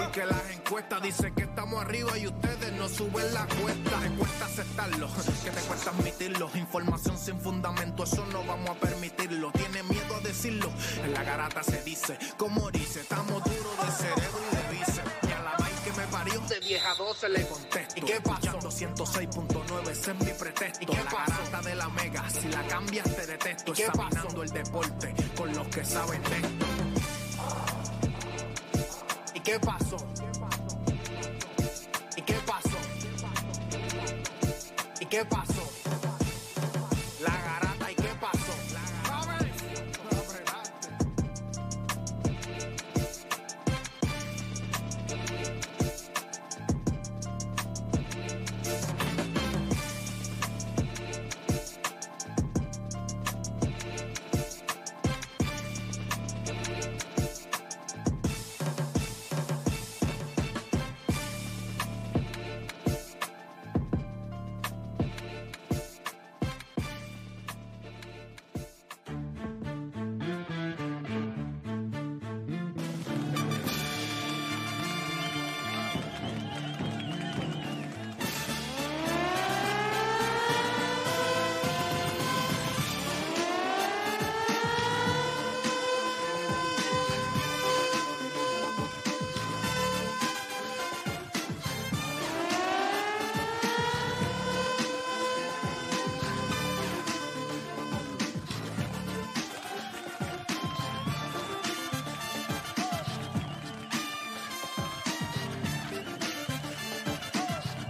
Porque 0.00 0.24
las 0.24 0.50
encuestas 0.50 1.02
dicen 1.02 1.34
que 1.34 1.42
estamos 1.42 1.82
arriba 1.82 2.16
y 2.16 2.26
ustedes 2.26 2.72
no 2.72 2.88
suben 2.88 3.34
la 3.34 3.46
cuesta. 3.46 4.00
Te 4.00 4.10
cuesta 4.16 4.46
aceptarlo, 4.46 5.08
que 5.44 5.50
te 5.50 5.60
cuesta 5.60 5.90
admitirlo. 5.90 6.50
Información 6.54 7.18
sin 7.18 7.40
fundamento, 7.40 8.04
eso 8.04 8.24
no 8.32 8.42
vamos 8.44 8.70
a 8.70 8.74
permitirlo. 8.74 9.52
Tiene 9.52 9.82
miedo 9.82 10.16
a 10.16 10.20
decirlo, 10.20 10.70
en 11.04 11.12
la 11.12 11.22
garata 11.22 11.62
se 11.62 11.82
dice. 11.82 12.18
Como 12.38 12.70
dice, 12.70 13.00
estamos 13.00 13.44
duros 13.44 13.76
de 13.86 13.92
cerebro 13.92 14.40
y 14.50 14.56
de 14.56 14.78
vice. 14.78 15.02
Y 15.22 15.32
a 15.32 15.42
la 15.42 15.56
que 15.84 15.92
me 15.92 16.06
parió, 16.06 16.40
de 16.40 16.60
10 16.60 16.84
a 16.84 16.94
12 16.94 17.28
le 17.28 17.46
contesto. 17.46 17.94
¿Y 17.96 18.00
qué 18.00 18.20
pasó? 18.20 18.58
106.9, 18.58 19.90
ese 19.90 20.10
es 20.12 20.18
mi 20.18 20.32
pretexto. 20.32 20.82
¿Y 20.82 20.86
qué 20.86 21.04
la 21.04 21.10
garata 21.10 21.62
de 21.62 21.74
la 21.74 21.88
mega, 21.90 22.30
si 22.30 22.48
la 22.48 22.66
cambias 22.66 23.16
te 23.16 23.26
detesto. 23.26 23.72
¿Y 23.72 23.74
qué 23.74 23.84
Examinando 23.84 24.42
el 24.42 24.50
deporte 24.50 25.14
con 25.36 25.52
los 25.54 25.68
que 25.68 25.84
saben 25.84 26.22
de 26.22 26.36
esto. 26.36 26.89
¿Y 29.40 29.42
qué 29.42 29.58
pasó? 29.58 29.96
¿Y 32.14 32.20
qué 32.20 32.34
pasó? 32.46 32.78
¿Y 35.00 35.06
qué 35.06 35.24
pasó? 35.24 35.62
La 35.62 35.69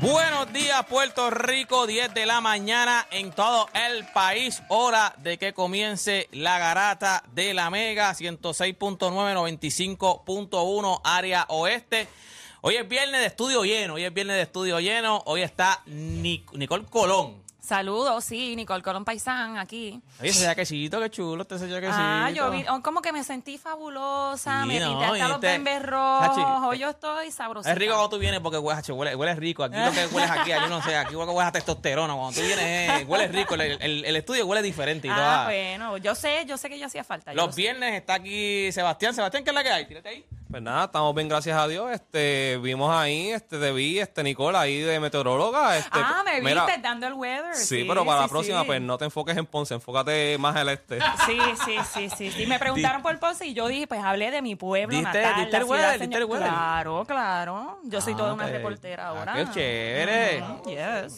Buenos 0.00 0.50
días, 0.52 0.86
Puerto 0.86 1.28
Rico, 1.30 1.86
10 1.86 2.14
de 2.14 2.24
la 2.24 2.40
mañana 2.40 3.06
en 3.10 3.32
todo 3.32 3.68
el 3.74 4.06
país. 4.06 4.62
Hora 4.68 5.14
de 5.18 5.36
que 5.36 5.52
comience 5.52 6.28
la 6.32 6.58
garata 6.58 7.22
de 7.34 7.52
la 7.52 7.68
Mega 7.68 8.10
106.9, 8.12 8.98
95.1, 8.98 11.00
área 11.04 11.44
oeste. 11.48 12.08
Hoy 12.62 12.76
es 12.76 12.88
viernes 12.88 13.20
de 13.20 13.26
estudio 13.26 13.62
lleno, 13.64 13.94
hoy 13.94 14.04
es 14.04 14.14
viernes 14.14 14.36
de 14.36 14.42
estudio 14.42 14.80
lleno. 14.80 15.22
Hoy 15.26 15.42
está 15.42 15.82
Nic- 15.86 16.50
Nicole 16.52 16.86
Colón. 16.86 17.42
Saludos, 17.74 18.24
sí, 18.24 18.56
Nicole 18.56 18.82
Colón 18.82 19.04
Paisán 19.04 19.56
aquí. 19.56 20.02
Oye, 20.20 20.30
ese 20.30 20.44
jaquecito, 20.44 20.98
qué 20.98 21.08
chulo, 21.08 21.42
este 21.42 21.54
ese 21.54 21.68
jaquecito. 21.68 21.96
Ah, 22.00 22.28
yo 22.34 22.50
vi, 22.50 22.64
oh, 22.68 22.82
como 22.82 23.00
que 23.00 23.12
me 23.12 23.22
sentí 23.22 23.58
fabulosa, 23.58 24.62
Sí, 24.62 24.66
me 24.66 24.80
no, 24.80 24.88
pinté 24.88 25.04
hasta 25.04 25.18
y 25.18 25.20
los 25.22 25.30
este- 25.34 25.46
bembes 25.46 25.82
rojos, 25.86 26.62
hoy 26.66 26.78
yo 26.80 26.88
estoy 26.90 27.30
sabrosita. 27.30 27.70
Es 27.70 27.78
rico 27.78 27.92
cuando 27.92 28.08
tú 28.10 28.18
vienes 28.18 28.40
porque 28.40 28.58
huele, 28.58 28.82
huele, 28.92 29.14
huele 29.14 29.34
rico. 29.36 29.62
Aquí 29.62 29.76
lo 29.76 29.92
que 29.92 30.06
hueles 30.08 30.30
aquí, 30.32 30.50
yo 30.50 30.66
no 30.68 30.82
sé, 30.82 30.96
aquí 30.96 31.14
huele 31.14 31.30
huele 31.30 31.48
a 31.48 31.52
testosterona. 31.52 32.12
Cuando 32.12 32.40
tú 32.40 32.44
vienes, 32.44 32.64
eh, 33.02 33.04
huele 33.06 33.28
rico. 33.28 33.54
El, 33.54 33.60
el- 33.80 34.04
el 34.04 34.16
estudio 34.16 34.46
huele 34.46 34.62
diferente 34.62 35.06
y 35.06 35.10
todo. 35.12 35.20
Ah, 35.22 35.44
bueno, 35.44 35.96
yo 35.98 36.16
sé, 36.16 36.44
yo 36.46 36.56
sé 36.58 36.68
que 36.70 36.76
ya 36.76 36.86
hacía 36.86 37.04
falta. 37.04 37.32
yo 37.32 37.36
Los 37.36 37.54
sé. 37.54 37.60
viernes 37.60 37.94
está 37.94 38.14
aquí 38.14 38.72
Sebastián. 38.72 39.14
Sebastián, 39.14 39.44
¿qué 39.44 39.50
es 39.50 39.54
la 39.54 39.62
que 39.62 39.70
hay? 39.70 39.86
Tírate 39.86 40.08
ahí. 40.08 40.24
Pues 40.50 40.60
nada, 40.64 40.86
estamos 40.86 41.14
bien, 41.14 41.28
gracias 41.28 41.56
a 41.56 41.68
Dios. 41.68 41.88
Este, 41.92 42.58
vimos 42.60 42.92
ahí, 42.92 43.30
este, 43.30 43.60
te 43.60 43.70
vi, 43.70 44.00
este, 44.00 44.24
Nicola, 44.24 44.62
ahí 44.62 44.80
de 44.80 44.98
meteoróloga. 44.98 45.76
Este, 45.78 45.90
Ah, 45.92 46.22
me 46.24 46.40
mira, 46.40 46.66
viste 46.66 46.80
dando 46.82 47.06
el 47.06 47.12
weather. 47.12 47.54
Sí, 47.64 47.84
pero 47.86 48.04
para 48.04 48.22
la 48.22 48.28
próxima, 48.28 48.60
sí. 48.60 48.66
pues 48.66 48.80
no 48.80 48.98
te 48.98 49.04
enfoques 49.06 49.36
en 49.36 49.46
Ponce, 49.46 49.74
enfócate 49.74 50.36
más 50.38 50.56
al 50.56 50.68
este. 50.68 50.98
Sí, 51.26 51.38
sí, 51.64 51.76
sí, 51.92 52.08
sí, 52.16 52.30
sí. 52.30 52.46
Me 52.46 52.58
preguntaron 52.58 53.02
por 53.02 53.18
Ponce 53.18 53.46
y 53.46 53.54
yo 53.54 53.68
dije, 53.68 53.86
pues 53.86 54.02
hablé 54.02 54.30
de 54.30 54.42
mi 54.42 54.54
pueblo 54.56 54.96
¿Diste- 54.96 55.22
natal. 55.22 55.40
diste 55.42 55.56
el 55.56 55.64
weather? 55.64 55.86
señor- 55.92 56.00
¿Diste 56.00 56.16
el 56.18 56.24
weather? 56.24 56.48
Claro, 56.48 57.04
claro. 57.06 57.78
Yo 57.84 58.00
soy 58.00 58.14
toda 58.14 58.34
una 58.34 58.42
pues, 58.44 58.54
reportera 58.54 59.06
ah, 59.06 59.08
ahora. 59.08 59.34
qué 59.34 59.46
chévere. 59.52 60.42
Mm, 60.42 60.68
yes. 60.68 61.16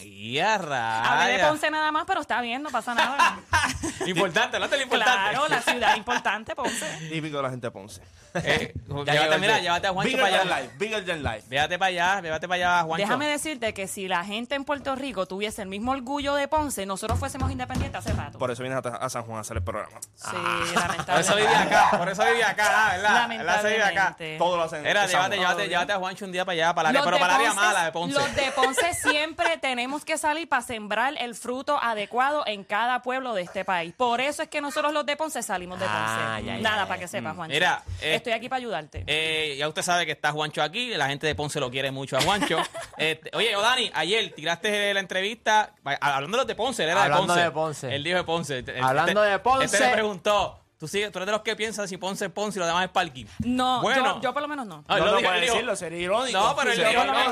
Hablé 0.81 1.37
de. 1.37 1.43
Ponce 1.45 1.69
nada 1.71 1.91
más, 1.91 2.05
pero 2.05 2.21
está 2.21 2.41
bien, 2.41 2.61
no 2.63 2.69
pasa 2.69 2.93
nada. 2.95 3.39
Importante, 4.05 4.59
¿no? 4.59 4.67
Lo 4.67 4.81
importante. 4.81 5.03
claro, 5.31 5.47
la 5.47 5.61
ciudad 5.61 5.95
importante, 5.95 6.55
Ponce. 6.55 6.85
Típico 7.09 7.37
de 7.37 7.43
la 7.43 7.49
gente 7.49 7.67
de 7.67 7.71
Ponce. 7.71 8.01
Eh, 8.35 8.73
Ya 9.05 9.13
llévate, 9.13 9.37
mira, 9.39 9.57
el- 9.57 9.63
llévate 9.63 9.87
a 9.87 9.91
Juancho 9.91 10.07
Bigger 10.17 10.23
para 10.23 10.41
allá. 10.41 10.61
life, 10.61 10.73
bigger 10.77 11.05
than 11.05 11.23
life. 11.23 11.77
Para 11.77 11.85
allá, 11.87 12.21
llévate 12.21 12.47
para 12.47 12.55
allá, 12.55 12.83
Juancho. 12.83 13.05
Déjame 13.05 13.27
decirte 13.27 13.73
que 13.73 13.87
si 13.87 14.07
la 14.07 14.23
gente 14.23 14.55
en 14.55 14.63
Puerto 14.65 14.95
Rico 14.95 15.25
tuviese 15.25 15.61
el 15.61 15.67
mismo 15.67 15.91
orgullo 15.91 16.22
de 16.31 16.47
Ponce, 16.47 16.85
nosotros 16.85 17.19
fuésemos 17.19 17.51
independientes 17.51 17.99
hace 17.99 18.13
rato. 18.13 18.39
Por 18.39 18.49
eso 18.51 18.63
vienes 18.63 18.83
a, 18.85 18.89
a 18.95 19.09
San 19.09 19.23
Juan 19.23 19.39
a 19.39 19.41
hacer 19.41 19.57
el 19.57 19.63
programa. 19.63 19.99
Sí, 20.15 20.29
Ah. 20.33 20.59
Por 21.05 21.19
eso 21.19 21.35
lamentablemente. 21.35 21.75
acá, 21.75 21.97
por 21.97 22.09
eso 22.09 22.23
viví 22.25 22.41
acá, 22.41 22.89
¿verdad? 22.93 23.29
Vive 23.29 23.41
acá. 23.43 23.43
Lamentablemente. 23.43 24.37
Todo 24.37 24.57
lo 24.57 24.63
hacen. 24.63 24.85
Era, 24.85 25.05
llévate, 25.05 25.37
llévate, 25.37 25.67
llévate 25.67 25.93
a 25.93 25.97
Juancho 25.97 26.25
un 26.25 26.31
día 26.31 26.45
para 26.45 26.53
allá, 26.53 26.73
para 26.73 26.91
la 26.93 27.03
pero 27.03 27.19
para 27.19 27.35
el 27.35 27.41
área 27.41 27.53
mala 27.53 27.83
de 27.85 27.91
Ponce. 27.91 28.13
Los 28.17 28.35
de 28.35 28.51
Ponce 28.51 28.93
siempre 29.09 29.57
tenemos 29.57 30.05
que 30.05 30.17
salir 30.17 30.47
para 30.47 30.61
sembrar 30.61 31.15
el 31.19 31.35
fruto 31.35 31.77
adecuado 31.81 32.43
en 32.47 32.63
cada 32.63 33.01
pueblo 33.01 33.33
de 33.33 33.41
este 33.41 33.65
país. 33.65 33.93
Por 33.97 34.21
eso 34.21 34.43
es 34.43 34.49
que 34.49 34.61
nosotros 34.61 34.93
los 34.93 35.05
de 35.05 35.17
Ponce 35.17 35.43
salimos 35.43 35.79
de 35.79 35.85
Ponce. 35.85 35.99
Ah, 35.99 36.39
ya, 36.39 36.55
ya, 36.55 36.61
Nada, 36.61 36.83
ya. 36.83 36.87
para 36.87 36.99
que 36.99 37.07
sepas, 37.07 37.35
Juancho. 37.35 37.53
Mira, 37.53 37.83
eh, 38.01 38.15
Estoy 38.15 38.33
aquí 38.33 38.47
para 38.49 38.57
ayudarte. 38.59 39.03
Eh, 39.07 39.55
ya 39.57 39.67
usted 39.67 39.81
sabe 39.81 40.05
que 40.05 40.11
está 40.13 40.31
Juancho 40.31 40.61
aquí, 40.61 40.89
la 40.95 41.07
gente 41.07 41.27
de 41.27 41.35
Ponce 41.35 41.59
lo 41.59 41.69
quiere 41.71 41.91
mucho 41.91 42.17
a 42.17 42.21
Juancho. 42.21 42.57
Este, 42.95 43.31
oye, 43.35 43.51
Dani, 43.59 43.91
ayer 43.95 44.33
tiraste 44.35 44.93
la 44.93 44.99
entrevista, 44.99 45.71
va- 45.85 45.97
hablando 46.15 46.37
de 46.37 46.41
los 46.43 46.47
de 46.47 46.55
Ponce, 46.55 46.83
él 46.83 46.89
era 46.89 47.03
Hablando 47.03 47.33
de 47.35 47.51
Ponce. 47.51 47.87
de 47.87 47.87
Ponce. 47.89 47.95
Él 47.95 48.03
dijo 48.03 48.17
de 48.17 48.23
Ponce. 48.23 48.59
Este- 48.59 48.79
Hablando 48.79 49.21
de 49.21 49.39
Ponce. 49.39 49.65
Este 49.65 49.79
le 49.87 49.91
preguntó, 49.93 50.59
¿tú, 50.77 50.87
sigues, 50.87 51.11
tú 51.11 51.19
eres 51.19 51.25
de 51.27 51.31
los 51.31 51.41
que 51.41 51.55
piensan 51.55 51.87
si 51.87 51.97
Ponce 51.97 52.25
es 52.25 52.31
Ponce 52.31 52.57
y 52.57 52.61
lo 52.61 52.65
demás 52.67 52.85
es 52.85 52.91
parking. 52.91 53.25
no, 53.39 53.81
bueno. 53.81 54.15
yo, 54.15 54.21
yo 54.21 54.33
por 54.33 54.41
lo 54.41 54.47
menos 54.47 54.65
no. 54.65 54.83
Ah, 54.87 54.97
No, 54.97 54.97
él 54.97 55.05
lo 55.05 55.11
no 55.11 55.17
dijo, 55.17 55.29
puede 55.29 55.35
él 55.39 55.41
dijo- 55.45 55.53
decirlo, 55.55 55.75
sería 55.75 55.99
irónico. 55.99 56.39
No, 56.39 56.55
pero 56.55 56.71
él 56.71 56.77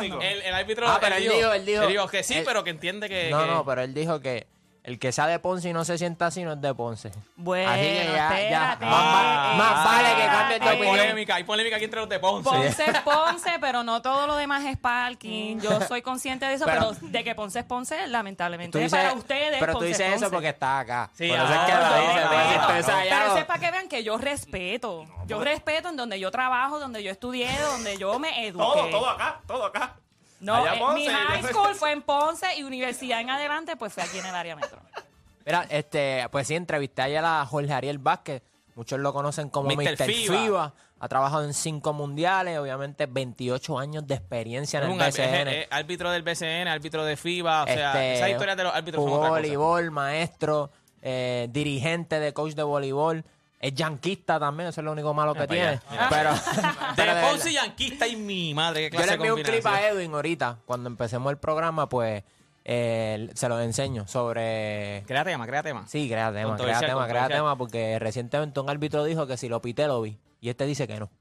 dijo, 0.02 0.22
el, 0.22 0.42
el 0.42 0.53
árbitro 0.53 0.88
Ah, 0.88 0.97
pero 1.02 1.16
él 1.16 1.24
dijo- 1.24 1.53
él 1.53 1.66
dijo- 1.88 2.08
que 2.08 2.24
sí, 2.24 2.36
él- 2.36 2.44
pero 2.46 2.64
que 2.64 2.69
entiende 2.72 3.08
que... 3.09 3.30
No, 3.30 3.42
que- 3.42 3.47
no, 3.47 3.66
pero 3.66 3.81
él 3.81 3.94
dijo 3.94 4.19
que 4.19 4.47
el 4.84 4.97
que 4.97 5.12
sea 5.12 5.28
de 5.28 5.38
Ponce 5.38 5.69
y 5.69 5.74
no 5.74 5.86
se 5.86 5.96
sienta 6.00 6.25
así 6.25 6.44
no 6.44 6.53
es 6.53 6.62
de 6.62 6.74
Ponce. 6.74 7.12
Bueno, 7.36 7.69
Así 7.69 7.81
que 7.81 8.06
ya, 8.06 8.14
ya. 8.16 8.30
espérate, 8.40 8.86
Más, 8.86 8.94
va- 9.16 9.53
más 9.56 9.86
vale 9.86 10.16
que 10.16 10.25
cambie 10.28 10.59
de 10.59 10.66
Hay 10.69 10.75
opinión. 10.78 10.97
polémica, 10.97 11.36
hay 11.36 11.44
polémica 11.44 11.75
aquí 11.75 11.86
entre 11.86 12.00
los 12.00 12.09
de 12.09 12.19
Ponce. 12.19 12.50
Ponce 12.50 12.86
es 12.90 13.00
Ponce, 13.02 13.52
pero 13.62 13.84
no 13.84 14.02
todo 14.02 14.25
lo 14.25 14.36
demás 14.38 14.66
es 14.66 14.78
parking. 14.78 15.59
Yo 15.59 15.80
soy 15.88 16.02
consciente 16.02 16.46
de 16.47 16.56
eso, 16.56 16.66
pero, 16.66 16.94
Pero- 17.00 17.08
de 17.12 17.24
que 17.24 17.36
Ponce 17.36 17.59
es 17.59 17.66
Ponce, 17.66 18.08
lamentablemente. 18.08 18.90
Para 18.90 19.14
ustedes, 19.14 19.58
pero 19.59 19.74
tú 19.74 19.80
Ponce 19.80 19.88
dices 19.90 20.02
es 20.08 20.12
eso 20.14 20.19
Ponce. 20.22 20.34
porque 20.36 20.50
estás 20.50 20.81
acá. 20.81 21.09
Sí, 21.13 21.28
Por 21.28 21.38
eso 21.38 21.46
ah, 21.48 21.53
es 21.56 21.72
que 21.72 21.78
lo 21.78 21.88
no, 21.88 22.02
dices, 22.02 22.24
no, 22.24 22.30
porque 22.30 22.44
si 22.44 22.56
no, 22.58 22.66
tú 22.68 22.72
no. 22.74 22.80
estás 22.80 22.96
allá, 22.96 23.16
Pero 23.18 23.25
eso 23.28 23.38
es 23.38 23.46
para 23.46 23.59
que 23.59 23.72
vean 23.72 23.88
que 23.88 24.03
yo 24.03 24.18
respeto. 24.18 25.06
Yo 25.28 25.40
respeto 25.44 25.90
en 25.90 25.96
donde 25.96 26.19
yo 26.19 26.31
trabajo, 26.31 26.80
donde 26.80 27.03
yo 27.03 27.12
estudié, 27.12 27.50
donde 27.59 27.98
yo 27.98 28.18
me 28.19 28.48
eduqué. 28.48 28.63
Todo, 28.63 28.90
todo 28.90 29.09
acá, 29.09 29.39
todo 29.48 29.66
acá. 29.66 29.95
No, 30.42 30.56
Allá 30.56 30.74
eh, 30.76 30.80
Ponce, 30.80 30.96
mi 31.00 31.06
high 31.08 31.44
school 31.44 31.76
fue 31.76 31.92
en 31.94 32.02
Ponce 32.02 32.48
y 32.58 32.64
universidad 32.64 33.22
en 33.22 33.30
adelante, 33.30 33.78
pues 33.78 33.94
fue 33.94 34.04
aquí 34.04 34.18
en 34.20 34.26
el 34.26 34.36
área 34.36 34.56
metro. 34.56 34.80
Mira, 35.46 35.66
este, 35.70 36.28
pues 36.32 36.48
sí, 36.48 36.56
entrevisté 36.56 37.02
ayer 37.04 37.24
a 37.24 37.46
Jorge 37.46 37.72
Ariel 37.74 37.98
Vázquez. 38.00 38.42
Muchos 38.76 39.00
lo 39.00 39.12
conocen 39.14 39.50
como 39.50 39.70
Mr. 39.70 39.76
Mr. 39.98 39.98
FIBA. 40.06 40.38
FIBA. 40.38 40.74
Ha 41.00 41.08
trabajado 41.08 41.44
en 41.44 41.54
cinco 41.54 41.94
mundiales, 41.94 42.58
obviamente 42.60 43.06
28 43.08 43.80
años 43.80 44.06
de 44.06 44.16
experiencia 44.16 44.80
en 44.80 44.86
el 44.86 44.92
un 44.92 44.98
BCN. 45.00 45.48
es- 45.50 45.58
es 45.64 45.68
árbitro 45.72 46.12
del 46.12 46.22
BCN, 46.22 46.68
árbitro 46.68 47.04
de 47.04 47.18
FIBA, 47.18 47.64
o 47.64 47.66
sea, 47.66 47.88
Este, 47.92 48.14
esa 48.16 48.30
historia 48.30 48.56
de 48.56 48.64
los 48.64 48.74
árbitros 48.74 49.02
son 49.04 49.10
jugó 49.10 49.18
otra 49.18 49.30
cosa. 49.30 49.40
voleibol, 49.42 49.92
maestro, 49.92 50.72
eh, 51.02 51.48
dirigente 51.50 52.20
de 52.20 52.34
coach 52.34 52.54
de 52.54 52.64
voleibol. 52.64 53.26
Es 53.62 53.75
yanquista 53.75 54.40
también, 54.40 54.69
eso 54.69 54.81
es 54.81 54.86
lo 54.86 54.92
único 54.92 55.13
malo 55.13 55.34
que 55.34 55.42
para 55.42 55.48
tiene. 55.48 55.68
allá. 55.68 56.08
Pero, 56.10 56.31
pero 56.96 57.16
De 57.16 57.22
Ponce. 57.22 57.54
Yanquista 57.54 58.08
y 58.08 58.16
mi 58.16 58.56
madre, 58.56 58.90
qué 58.90 58.98
yo 58.98 59.02
le 59.02 59.04
clase 59.04 59.13
envié 59.13 59.31
un 59.31 59.44
clip 59.44 59.66
a. 59.68 59.88
Edwin 59.88 60.13
ahorita, 60.16 60.58
cuando 60.66 60.90
empecemos 60.90 61.30
el 61.31 61.38
programa, 61.38 61.88
pues 61.88 62.24
eh, 62.66 63.30
se 63.36 63.48
los 63.48 63.62
enseño 63.62 64.08
sobre... 64.08 65.04
Crea 65.06 65.24
tema, 65.24 65.46
crea 65.46 65.62
tema. 65.62 65.86
Sí, 65.88 66.10
crea 66.10 66.34
tema, 66.34 66.58
crea 66.58 66.80
tema, 66.80 67.08
crea 67.08 67.28
tema, 67.28 67.56
porque 67.56 68.00
recientemente 68.00 68.60
un 68.60 68.69
árbitro 68.69 69.04
dijo 69.04 69.28
que 69.28 69.38
si 69.38 69.48
lo 69.48 69.62
pité 69.62 69.86
lo 69.86 70.02
vi. 70.02 70.18
Y 70.42 70.50
este 70.50 70.66
dice 70.66 70.88
que 70.88 71.00
no, 71.00 71.12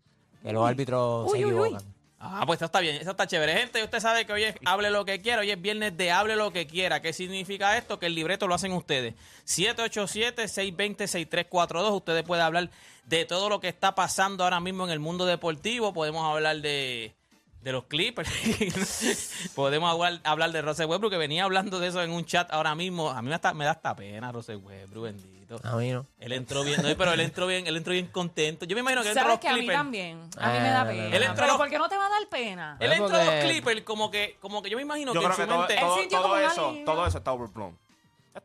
que 0.42 0.52
los 0.52 0.66
árbitros 0.66 1.30
se 1.30 1.40
equivocan. 1.40 1.82
Ah, 2.22 2.42
pues 2.44 2.58
eso 2.58 2.66
está 2.66 2.80
bien, 2.80 2.96
eso 2.96 3.12
está 3.12 3.26
chévere. 3.26 3.54
Gente, 3.54 3.82
usted 3.82 3.98
sabe 3.98 4.26
que 4.26 4.34
hoy 4.34 4.44
es 4.44 4.54
Hable 4.66 4.90
lo 4.90 5.06
que 5.06 5.22
quiera, 5.22 5.40
hoy 5.40 5.50
es 5.50 5.60
viernes 5.60 5.96
de 5.96 6.10
Hable 6.10 6.36
lo 6.36 6.52
que 6.52 6.66
quiera. 6.66 7.00
¿Qué 7.00 7.14
significa 7.14 7.78
esto? 7.78 7.98
Que 7.98 8.04
el 8.06 8.14
libreto 8.14 8.46
lo 8.46 8.54
hacen 8.54 8.72
ustedes. 8.72 9.14
787-620-6342. 9.46 11.96
Ustedes 11.96 12.22
pueden 12.24 12.44
hablar 12.44 12.68
de 13.06 13.24
todo 13.24 13.48
lo 13.48 13.60
que 13.60 13.68
está 13.68 13.94
pasando 13.94 14.44
ahora 14.44 14.60
mismo 14.60 14.84
en 14.84 14.90
el 14.90 15.00
mundo 15.00 15.24
deportivo. 15.24 15.94
Podemos 15.94 16.30
hablar 16.30 16.60
de, 16.60 17.14
de 17.62 17.72
los 17.72 17.84
Clippers. 17.84 18.30
Podemos 19.54 19.90
hablar, 19.92 20.20
hablar 20.24 20.52
de 20.52 20.62
Rose 20.62 20.84
Westbrook, 20.84 21.10
que 21.12 21.18
venía 21.18 21.44
hablando 21.44 21.78
de 21.78 21.88
eso 21.88 22.02
en 22.02 22.10
un 22.10 22.24
chat 22.24 22.50
ahora 22.52 22.74
mismo. 22.74 23.10
A 23.10 23.20
mí 23.22 23.28
me, 23.28 23.34
hasta- 23.34 23.52
me 23.54 23.64
da 23.64 23.72
hasta 23.72 23.94
pena, 23.94 24.32
Rose 24.32 24.56
Westbrook, 24.56 25.04
bendito. 25.04 25.60
A 25.64 25.76
mí 25.76 25.90
no. 25.90 26.06
Él 26.20 26.32
entró 26.32 26.62
bien, 26.62 26.80
no, 26.80 26.88
pero 26.96 27.12
él 27.12 27.20
entró 27.20 27.46
bien, 27.46 27.66
él 27.66 27.76
entró 27.76 27.92
bien 27.92 28.06
contento. 28.06 28.64
Yo 28.66 28.76
me 28.76 28.80
imagino 28.82 29.02
que 29.02 29.10
él 29.10 29.18
entró 29.18 29.32
a 29.32 29.36
¿Sabes 29.36 29.36
los 29.36 29.40
que 29.40 29.48
a 29.48 29.52
mí 29.52 29.58
Clippers. 29.60 29.78
también? 29.78 30.20
A 30.38 30.52
mí 30.52 30.58
me 30.60 30.70
da 30.70 30.82
Eh, 30.82 30.86
pena. 30.86 31.16
Él 31.16 31.22
entró 31.22 31.30
a 31.32 31.34
Pero 31.34 31.46
los- 31.48 31.56
¿por 31.58 31.68
qué 31.70 31.78
no 31.78 31.88
te 31.88 31.96
va 31.96 32.06
a 32.06 32.08
dar 32.08 32.28
pena? 32.28 32.76
Él 32.80 32.92
entró 32.92 33.16
a 33.16 33.24
los 33.24 33.34
Clippers 33.44 33.82
como 33.82 34.10
que, 34.10 34.36
como 34.40 34.62
que 34.62 34.70
yo 34.70 34.76
me 34.76 34.82
imagino 34.82 35.12
Yo 35.12 35.20
que 35.20 35.26
en 35.26 35.32
su 35.32 35.38
que 35.38 35.46
todo, 35.46 35.58
mente... 35.58 35.76
todo- 35.76 36.08
todo 36.08 36.38
eso, 36.38 36.74
todo 36.86 37.06
eso 37.06 37.18
está 37.18 37.32
overblown. 37.32 37.76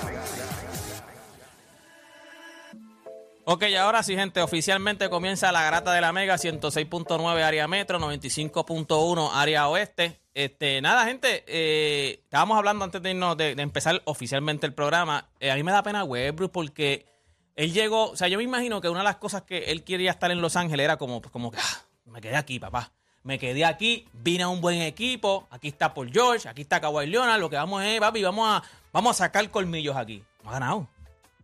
Ok, 3.48 3.62
ahora 3.78 4.02
sí, 4.02 4.16
gente, 4.16 4.40
oficialmente 4.42 5.08
comienza 5.08 5.52
la 5.52 5.62
garata 5.62 5.92
de 5.92 6.00
la 6.00 6.12
Mega, 6.12 6.34
106.9 6.34 7.42
área 7.44 7.68
metro, 7.68 8.00
95.1 8.00 9.30
área 9.34 9.68
oeste. 9.68 10.20
Este, 10.34 10.80
nada, 10.80 11.04
gente, 11.06 11.44
eh, 11.46 12.18
estábamos 12.24 12.58
hablando 12.58 12.84
antes 12.84 13.00
de, 13.00 13.14
irnos- 13.14 13.36
de, 13.36 13.52
empezar 13.52 14.02
oficialmente 14.04 14.66
el 14.66 14.74
programa. 14.74 15.28
Eh, 15.38 15.52
a 15.52 15.54
mí 15.54 15.62
me 15.62 15.70
da 15.70 15.84
pena 15.84 16.02
Westbrook 16.02 16.50
porque 16.50 17.06
él 17.54 17.72
llegó, 17.72 18.10
o 18.10 18.16
sea, 18.16 18.26
yo 18.26 18.36
me 18.38 18.42
imagino 18.42 18.80
que 18.80 18.88
una 18.88 18.98
de 19.00 19.04
las 19.04 19.16
cosas 19.16 19.42
que 19.42 19.70
él 19.70 19.84
quería 19.84 20.10
estar 20.10 20.32
en 20.32 20.40
Los 20.40 20.56
Ángeles 20.56 20.82
era 20.82 20.96
como, 20.96 21.22
como 21.22 21.52
que, 21.52 21.58
ah, 21.58 21.84
me 22.06 22.20
quedé 22.20 22.34
aquí, 22.34 22.58
papá. 22.58 22.90
Me 23.22 23.38
quedé 23.38 23.64
aquí, 23.64 24.08
vine 24.12 24.42
a 24.42 24.48
un 24.48 24.60
buen 24.60 24.82
equipo, 24.82 25.46
aquí 25.50 25.68
está 25.68 25.94
Paul 25.94 26.10
George, 26.12 26.48
aquí 26.48 26.62
está 26.62 26.80
Kawhi 26.80 27.06
Leonard, 27.06 27.40
lo 27.40 27.48
que 27.48 27.56
vamos 27.56 27.84
es, 27.84 28.00
papi, 28.00 28.24
vamos 28.24 28.48
a, 28.48 28.62
vamos 28.92 29.12
a 29.12 29.24
sacar 29.24 29.48
colmillos 29.50 29.96
aquí. 29.96 30.24
No 30.42 30.50
ha 30.50 30.54
ganado. 30.54 30.88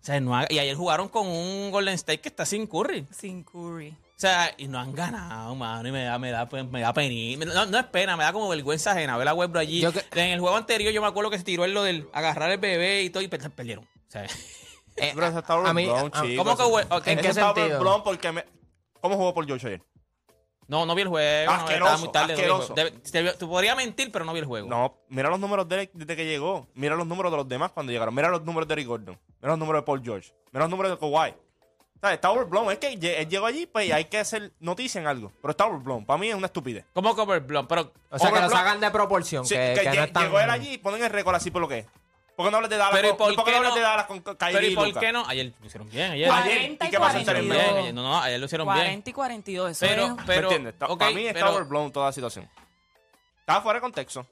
O 0.02 0.04
sea, 0.04 0.20
no 0.20 0.36
ha- 0.36 0.46
y 0.50 0.58
ayer 0.58 0.74
jugaron 0.74 1.08
con 1.08 1.28
un 1.28 1.70
Golden 1.70 1.94
State 1.94 2.20
que 2.20 2.28
está 2.28 2.44
sin 2.44 2.66
Curry. 2.66 3.06
Sin 3.12 3.44
Curry. 3.44 3.90
O 3.90 4.22
sea, 4.22 4.52
y 4.58 4.66
no 4.68 4.78
han 4.78 4.92
ganado, 4.94 5.54
mano, 5.54 5.88
y 5.88 5.92
me 5.92 6.04
da, 6.04 6.18
me 6.18 6.30
da, 6.30 6.48
pues, 6.48 6.64
me 6.68 6.80
da 6.80 6.92
pena. 6.92 7.44
No, 7.54 7.66
no 7.66 7.78
es 7.78 7.84
pena, 7.86 8.16
me 8.16 8.24
da 8.24 8.32
como 8.32 8.48
vergüenza 8.48 8.92
ajena 8.92 9.16
ver 9.16 9.28
a 9.28 9.34
Westbrook 9.34 9.60
allí. 9.62 9.80
Yo 9.80 9.92
que- 9.92 10.04
En 10.14 10.30
el 10.32 10.40
juego 10.40 10.56
anterior 10.56 10.92
yo 10.92 11.00
me 11.00 11.08
acuerdo 11.08 11.30
que 11.30 11.38
se 11.38 11.44
tiró 11.44 11.64
en 11.64 11.74
lo 11.74 11.82
del 11.82 12.08
agarrar 12.12 12.50
el 12.50 12.58
bebé 12.58 13.02
y 13.02 13.10
todo 13.10 13.22
y 13.22 13.28
per- 13.28 13.50
perdieron. 13.50 13.84
O 13.84 14.10
sea, 14.10 14.26
Eh, 14.96 15.12
Pero 15.14 15.26
eso 15.26 15.38
está 15.38 15.54
a 15.54 15.72
mí- 15.72 15.88
a- 15.88 16.10
chicos. 16.10 16.44
¿cómo 16.44 16.54
que 16.56 16.64
we- 16.64 16.82
ok, 16.90 17.06
¿En 17.06 17.18
qué 17.20 17.28
está 17.28 17.54
sentido? 17.54 18.02
porque 18.04 18.30
me... 18.30 18.44
¿Cómo 19.00 19.16
jugó 19.16 19.32
por 19.32 19.46
George 19.46 19.66
ayer? 19.66 19.82
no, 20.68 20.84
no 20.84 20.94
vi 20.94 21.02
el 21.02 21.08
juego. 21.08 21.46
no, 21.50 21.56
Asqueroso, 21.58 21.94
estaba 21.94 21.98
muy 21.98 22.12
tarde. 22.12 22.32
no 22.34 22.36
vi 22.38 22.44
el 22.44 22.50
asqueroso. 22.50 22.74
juego. 22.74 22.90
Debe- 23.10 23.32
te- 23.32 23.38
Tú 23.38 23.48
podrías 23.48 23.74
mentir, 23.76 24.12
pero 24.12 24.24
no 24.26 24.32
vi 24.34 24.40
el 24.40 24.44
juego. 24.44 24.68
No, 24.68 24.98
mira 25.08 25.30
los 25.30 25.40
números 25.40 25.66
de 25.68 25.80
él 25.82 25.90
desde 25.94 26.14
que 26.16 26.26
llegó. 26.26 26.68
Mira 26.74 26.94
los 26.94 27.06
números 27.06 27.32
de 27.32 27.38
los 27.38 27.48
demás 27.48 27.70
cuando 27.72 27.90
llegaron. 27.90 28.14
Mira 28.14 28.28
los 28.28 28.42
números 28.44 28.68
de 28.68 28.74
Eric 28.74 28.86
Gordon. 28.86 29.18
Mira 29.42 29.50
los 29.52 29.58
números 29.58 29.82
de 29.82 29.86
Paul 29.86 30.02
George. 30.04 30.32
Mira 30.52 30.64
los 30.64 30.70
números 30.70 30.92
de 30.92 30.98
Kawhi. 30.98 31.30
O 31.30 32.00
sea, 32.06 32.14
está 32.14 32.30
overblown. 32.30 32.72
Es 32.72 32.78
que 32.78 32.88
él 32.88 33.28
llegó 33.28 33.46
allí 33.46 33.66
pues, 33.66 33.86
y 33.88 33.92
hay 33.92 34.06
que 34.06 34.18
hacer 34.18 34.52
noticia 34.60 35.00
en 35.00 35.06
algo. 35.06 35.30
Pero 35.40 35.50
está 35.52 35.66
overblown. 35.66 36.04
Para 36.04 36.18
mí 36.18 36.28
es 36.28 36.34
una 36.34 36.46
estupidez. 36.46 36.84
¿Cómo 36.92 37.14
cover 37.14 37.40
blown? 37.40 37.66
Pero 37.66 37.92
o 38.10 38.18
sea, 38.18 38.28
que 38.30 38.34
lo 38.34 38.46
overblown. 38.46 38.50
sacan 38.64 38.80
de 38.80 38.90
proporción. 38.90 39.44
Sí, 39.46 39.54
que, 39.54 39.74
que 39.76 39.90
que 39.90 39.96
no 39.98 40.04
están- 40.04 40.22
llegó 40.24 40.40
él 40.40 40.50
allí 40.50 40.72
y 40.74 40.78
ponen 40.78 41.02
el 41.02 41.10
récord 41.10 41.34
así 41.36 41.50
por 41.50 41.60
lo 41.60 41.68
que 41.68 41.80
es. 41.80 41.86
¿Por 42.34 42.46
qué 42.46 42.50
no 42.50 42.56
hablas 42.56 42.70
de 42.70 42.76
Dallas 42.78 42.94
Pero 42.94 43.08
¿y 43.08 43.10
con, 43.10 43.18
por 43.18 43.34
¿por 43.36 43.44
qué 43.44 43.50
qué 43.50 43.52
no 43.52 43.56
hablas 43.58 43.70
no? 43.72 43.76
de 43.76 43.82
Dallas 43.82 44.06
con 44.06 44.20
Kyrie 44.22 44.54
Pero 44.58 44.66
¿y 44.66 44.74
por 44.74 45.00
qué 45.00 45.12
no? 45.12 45.24
Ayer 45.28 45.52
lo 45.60 45.66
hicieron 45.66 45.90
bien. 45.90 46.12
Ayer, 46.12 46.30
Ayer, 46.30 46.32
ayer, 46.44 46.58
40 46.78 46.84
¿y 46.84 46.88
y 46.88 46.90
qué 46.90 46.98
pasa? 46.98 47.12
lo 47.14 47.20
hicieron 47.20 47.42
bien. 47.42 47.52
42. 47.54 47.82
ayer- 47.82 47.94
no, 47.94 48.02
no, 48.02 48.18
ayer 48.22 48.40
lo 48.40 48.46
hicieron 48.46 48.66
bien. 48.68 48.78
40 48.78 49.10
y 49.10 49.12
42. 49.12 49.70
Eso 49.70 49.86
Pero, 49.86 50.02
es- 50.06 50.12
pero, 50.26 50.26
¿Me 50.48 50.54
entiendes? 50.54 50.72
Está- 50.72 50.86
ok, 50.86 50.98
para 50.98 51.10
mí 51.12 51.26
está 51.26 51.40
pero- 51.40 51.50
overblown 51.52 51.92
toda 51.92 52.06
la 52.06 52.12
situación. 52.12 52.48
Estaba 53.40 53.60
fuera 53.60 53.76
de 53.78 53.80
contexto. 53.82 54.26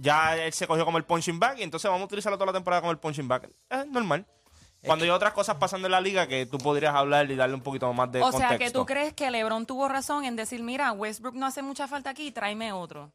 Ya 0.00 0.36
él 0.36 0.52
se 0.52 0.66
cogió 0.68 0.84
como 0.84 0.96
el 0.98 1.04
punching 1.04 1.38
bag 1.40 1.58
y 1.58 1.62
entonces 1.64 1.90
vamos 1.90 2.02
a 2.02 2.06
utilizarlo 2.06 2.36
toda 2.38 2.46
la 2.46 2.52
temporada 2.52 2.80
como 2.80 2.92
el 2.92 2.98
punching 2.98 3.26
bag. 3.26 3.48
Es 3.68 3.86
normal. 3.88 4.24
Cuando 4.84 5.04
hay 5.04 5.10
otras 5.10 5.32
cosas 5.32 5.56
pasando 5.56 5.88
en 5.88 5.92
la 5.92 6.00
liga 6.00 6.28
que 6.28 6.46
tú 6.46 6.56
podrías 6.58 6.94
hablar 6.94 7.28
y 7.28 7.34
darle 7.34 7.56
un 7.56 7.62
poquito 7.62 7.92
más 7.92 8.12
de 8.12 8.20
o 8.20 8.30
contexto. 8.30 8.48
sea, 8.48 8.58
que 8.58 8.70
tú 8.70 8.86
crees 8.86 9.12
que 9.12 9.28
LeBron 9.28 9.66
tuvo 9.66 9.88
razón 9.88 10.24
en 10.24 10.36
decir, 10.36 10.62
mira, 10.62 10.92
Westbrook 10.92 11.34
no 11.34 11.46
hace 11.46 11.62
mucha 11.62 11.88
falta 11.88 12.10
aquí, 12.10 12.30
tráeme 12.30 12.70
otro. 12.72 13.10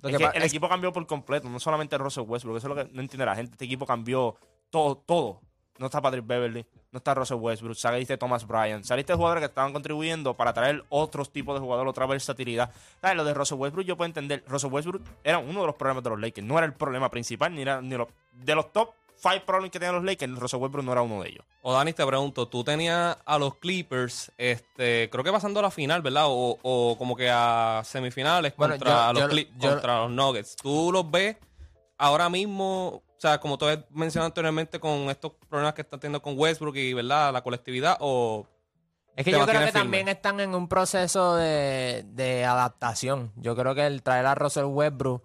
Lo 0.00 0.10
Es 0.10 0.16
que 0.16 0.18
que 0.18 0.24
pa- 0.30 0.30
el 0.36 0.42
es- 0.42 0.48
equipo 0.52 0.68
cambió 0.68 0.92
por 0.92 1.06
completo, 1.06 1.48
no 1.48 1.58
solamente 1.60 1.96
Russell 1.96 2.24
Westbrook, 2.26 2.58
eso 2.58 2.68
es 2.70 2.76
lo 2.76 2.84
que 2.84 2.92
no 2.92 3.00
entiende 3.00 3.24
la 3.24 3.34
gente. 3.34 3.52
Este 3.52 3.64
equipo 3.64 3.86
cambió 3.86 4.36
todo, 4.68 4.96
todo. 4.98 5.40
No 5.78 5.86
está 5.86 6.02
Patrick 6.02 6.26
Beverly, 6.26 6.66
no 6.92 6.98
está 6.98 7.14
Russell 7.14 7.38
Westbrook, 7.38 7.74
saliste 7.74 8.18
Thomas 8.18 8.46
Bryan, 8.46 8.84
saliste 8.84 9.14
jugadores 9.14 9.40
que 9.40 9.46
estaban 9.46 9.72
contribuyendo 9.72 10.34
para 10.34 10.52
traer 10.52 10.84
otros 10.90 11.32
tipos 11.32 11.54
de 11.54 11.60
jugadores, 11.60 11.88
otra 11.90 12.04
versatilidad. 12.06 12.70
¿Sabes? 13.00 13.16
Lo 13.16 13.24
de 13.24 13.32
Russell 13.34 13.56
Westbrook 13.58 13.86
yo 13.86 13.96
puedo 13.96 14.06
entender. 14.06 14.44
Russell 14.46 14.70
Westbrook 14.70 15.02
era 15.24 15.38
uno 15.38 15.62
de 15.62 15.66
los 15.66 15.74
problemas 15.76 16.04
de 16.04 16.10
los 16.10 16.20
Lakers, 16.20 16.46
no 16.46 16.58
era 16.58 16.66
el 16.66 16.74
problema 16.74 17.10
principal, 17.10 17.54
ni 17.54 17.62
era 17.62 17.80
ni 17.80 17.96
de 18.44 18.54
los 18.54 18.72
top 18.72 18.90
five 19.16 19.40
problemas 19.40 19.70
que 19.70 19.78
tenían 19.78 19.94
los 19.94 20.04
Lakers, 20.04 20.38
Russell 20.38 20.60
Westbrook 20.60 20.84
no 20.84 20.92
era 20.92 21.00
uno 21.00 21.22
de 21.22 21.30
ellos. 21.30 21.44
O 21.62 21.72
Dani, 21.72 21.92
te 21.94 22.04
pregunto, 22.04 22.46
tú 22.48 22.62
tenías 22.62 23.16
a 23.24 23.38
los 23.38 23.54
Clippers, 23.54 24.30
este, 24.36 25.08
creo 25.10 25.24
que 25.24 25.32
pasando 25.32 25.60
a 25.60 25.62
la 25.62 25.70
final, 25.70 26.02
¿verdad? 26.02 26.24
O, 26.26 26.58
o 26.60 26.98
como 26.98 27.16
que 27.16 27.30
a 27.30 27.80
semifinales 27.84 28.54
Bueno, 28.56 28.74
contra, 28.74 29.06
yo- 29.06 29.12
los, 29.14 29.22
yo- 29.22 29.28
Cli- 29.30 29.48
yo- 29.58 29.70
contra 29.70 30.00
los 30.00 30.10
Nuggets. 30.10 30.56
¿Tú 30.56 30.90
los 30.92 31.10
ves 31.10 31.36
ahora 31.96 32.28
mismo, 32.28 33.02
sea, 33.22 33.38
como 33.38 33.56
tú 33.56 33.66
has 33.66 33.78
mencionado 33.90 34.26
anteriormente, 34.26 34.80
con 34.80 35.08
estos 35.10 35.32
problemas 35.48 35.74
que 35.74 35.82
están 35.82 36.00
teniendo 36.00 36.20
con 36.20 36.36
Westbrook 36.36 36.76
y, 36.76 36.92
¿verdad? 36.92 37.32
La 37.32 37.42
colectividad, 37.42 37.96
o 38.00 38.46
Es 39.16 39.24
que 39.24 39.30
yo 39.30 39.44
creo 39.46 39.60
que 39.60 39.66
firme? 39.66 39.72
también 39.72 40.08
están 40.08 40.40
en 40.40 40.54
un 40.54 40.66
proceso 40.68 41.36
de, 41.36 42.04
de 42.08 42.44
adaptación. 42.44 43.32
Yo 43.36 43.54
creo 43.54 43.74
que 43.74 43.86
el 43.86 44.02
traer 44.02 44.26
a 44.26 44.34
Russell 44.34 44.64
Westbrook 44.64 45.22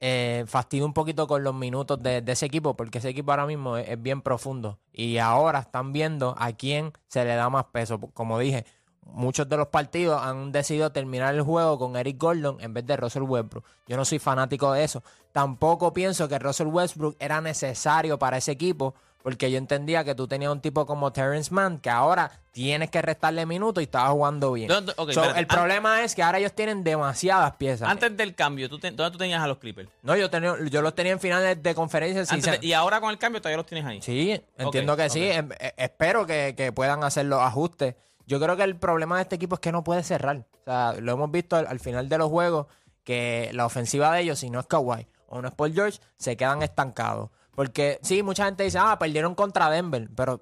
eh, 0.00 0.44
fastidia 0.46 0.84
un 0.84 0.92
poquito 0.92 1.26
con 1.26 1.42
los 1.42 1.54
minutos 1.54 2.02
de, 2.02 2.20
de 2.20 2.32
ese 2.32 2.46
equipo, 2.46 2.76
porque 2.76 2.98
ese 2.98 3.08
equipo 3.08 3.32
ahora 3.32 3.46
mismo 3.46 3.78
es, 3.78 3.88
es 3.88 4.00
bien 4.00 4.20
profundo. 4.22 4.78
Y 4.92 5.18
ahora 5.18 5.60
están 5.60 5.92
viendo 5.92 6.34
a 6.38 6.52
quién 6.52 6.92
se 7.08 7.24
le 7.24 7.34
da 7.34 7.48
más 7.48 7.64
peso. 7.72 7.98
Como 7.98 8.38
dije, 8.38 8.64
muchos 9.06 9.48
de 9.48 9.56
los 9.56 9.68
partidos 9.68 10.20
han 10.22 10.50
decidido 10.52 10.90
terminar 10.92 11.34
el 11.34 11.42
juego 11.42 11.78
con 11.78 11.96
Eric 11.96 12.18
Gordon 12.18 12.56
en 12.60 12.74
vez 12.74 12.86
de 12.86 12.96
Russell 12.96 13.22
Westbrook. 13.22 13.64
Yo 13.86 13.96
no 13.96 14.04
soy 14.04 14.18
fanático 14.18 14.72
de 14.72 14.84
eso. 14.84 15.02
Tampoco 15.32 15.92
pienso 15.92 16.28
que 16.28 16.38
Russell 16.38 16.68
Westbrook 16.68 17.16
era 17.18 17.40
necesario 17.40 18.18
para 18.18 18.36
ese 18.38 18.52
equipo, 18.52 18.94
porque 19.22 19.50
yo 19.50 19.56
entendía 19.58 20.04
que 20.04 20.14
tú 20.14 20.28
tenías 20.28 20.52
un 20.52 20.60
tipo 20.60 20.84
como 20.84 21.10
Terrence 21.12 21.52
Mann, 21.52 21.78
que 21.78 21.88
ahora 21.90 22.30
tienes 22.52 22.90
que 22.90 23.00
restarle 23.02 23.46
minutos 23.46 23.82
y 23.82 23.84
estaba 23.84 24.10
jugando 24.10 24.52
bien. 24.52 24.68
¿Dónde- 24.68 24.92
ok, 24.92 25.10
So, 25.12 25.20
espérate. 25.22 25.40
el 25.40 25.46
problema 25.46 26.02
es 26.04 26.14
que 26.14 26.22
ahora 26.22 26.38
ellos 26.38 26.52
tienen 26.52 26.84
demasiadas 26.84 27.56
piezas. 27.56 27.88
Antes 27.88 28.14
del 28.16 28.34
cambio, 28.34 28.68
¿tú 28.68 28.78
¿dónde 28.78 29.10
tú 29.10 29.18
tenías 29.18 29.42
a 29.42 29.46
los 29.46 29.58
Clippers? 29.58 29.88
no, 30.02 30.14
yo, 30.14 30.28
tenía, 30.30 30.54
yo 30.70 30.82
los 30.82 30.94
tenía 30.94 31.12
en 31.12 31.20
finales 31.20 31.62
de 31.62 31.74
conferencia. 31.74 32.26
sí, 32.26 32.40
de- 32.40 32.58
y 32.60 32.74
ahora 32.74 33.00
con 33.00 33.10
el 33.10 33.18
cambio 33.18 33.40
todavía 33.40 33.56
los 33.56 33.66
tienes 33.66 33.86
ahí. 33.86 34.02
Sí, 34.02 34.40
entiendo 34.58 34.94
que 34.96 35.08
sí. 35.08 35.24
Em- 35.24 35.50
eh, 35.58 35.72
espero 35.78 36.26
que, 36.26 36.54
que 36.56 36.70
puedan 36.72 37.02
hacer 37.02 37.24
los 37.26 37.40
ajustes. 37.40 37.94
Yo 38.26 38.40
creo 38.40 38.56
que 38.56 38.62
el 38.62 38.76
problema 38.76 39.16
de 39.16 39.22
este 39.22 39.36
equipo 39.36 39.54
es 39.56 39.60
que 39.60 39.72
no 39.72 39.84
puede 39.84 40.02
cerrar. 40.02 40.46
O 40.60 40.64
sea, 40.64 40.94
lo 41.00 41.12
hemos 41.12 41.30
visto 41.30 41.56
al, 41.56 41.66
al 41.66 41.80
final 41.80 42.08
de 42.08 42.18
los 42.18 42.28
juegos 42.30 42.66
que 43.04 43.50
la 43.52 43.66
ofensiva 43.66 44.12
de 44.12 44.22
ellos, 44.22 44.38
si 44.38 44.48
no 44.50 44.60
es 44.60 44.66
Kawhi 44.66 45.06
o 45.28 45.42
no 45.42 45.48
es 45.48 45.54
Paul 45.54 45.72
George, 45.74 46.00
se 46.16 46.36
quedan 46.36 46.62
estancados. 46.62 47.30
Porque 47.54 47.98
sí, 48.02 48.22
mucha 48.22 48.46
gente 48.46 48.64
dice, 48.64 48.78
ah, 48.80 48.98
perdieron 48.98 49.34
contra 49.34 49.68
Denver, 49.70 50.08
pero 50.16 50.40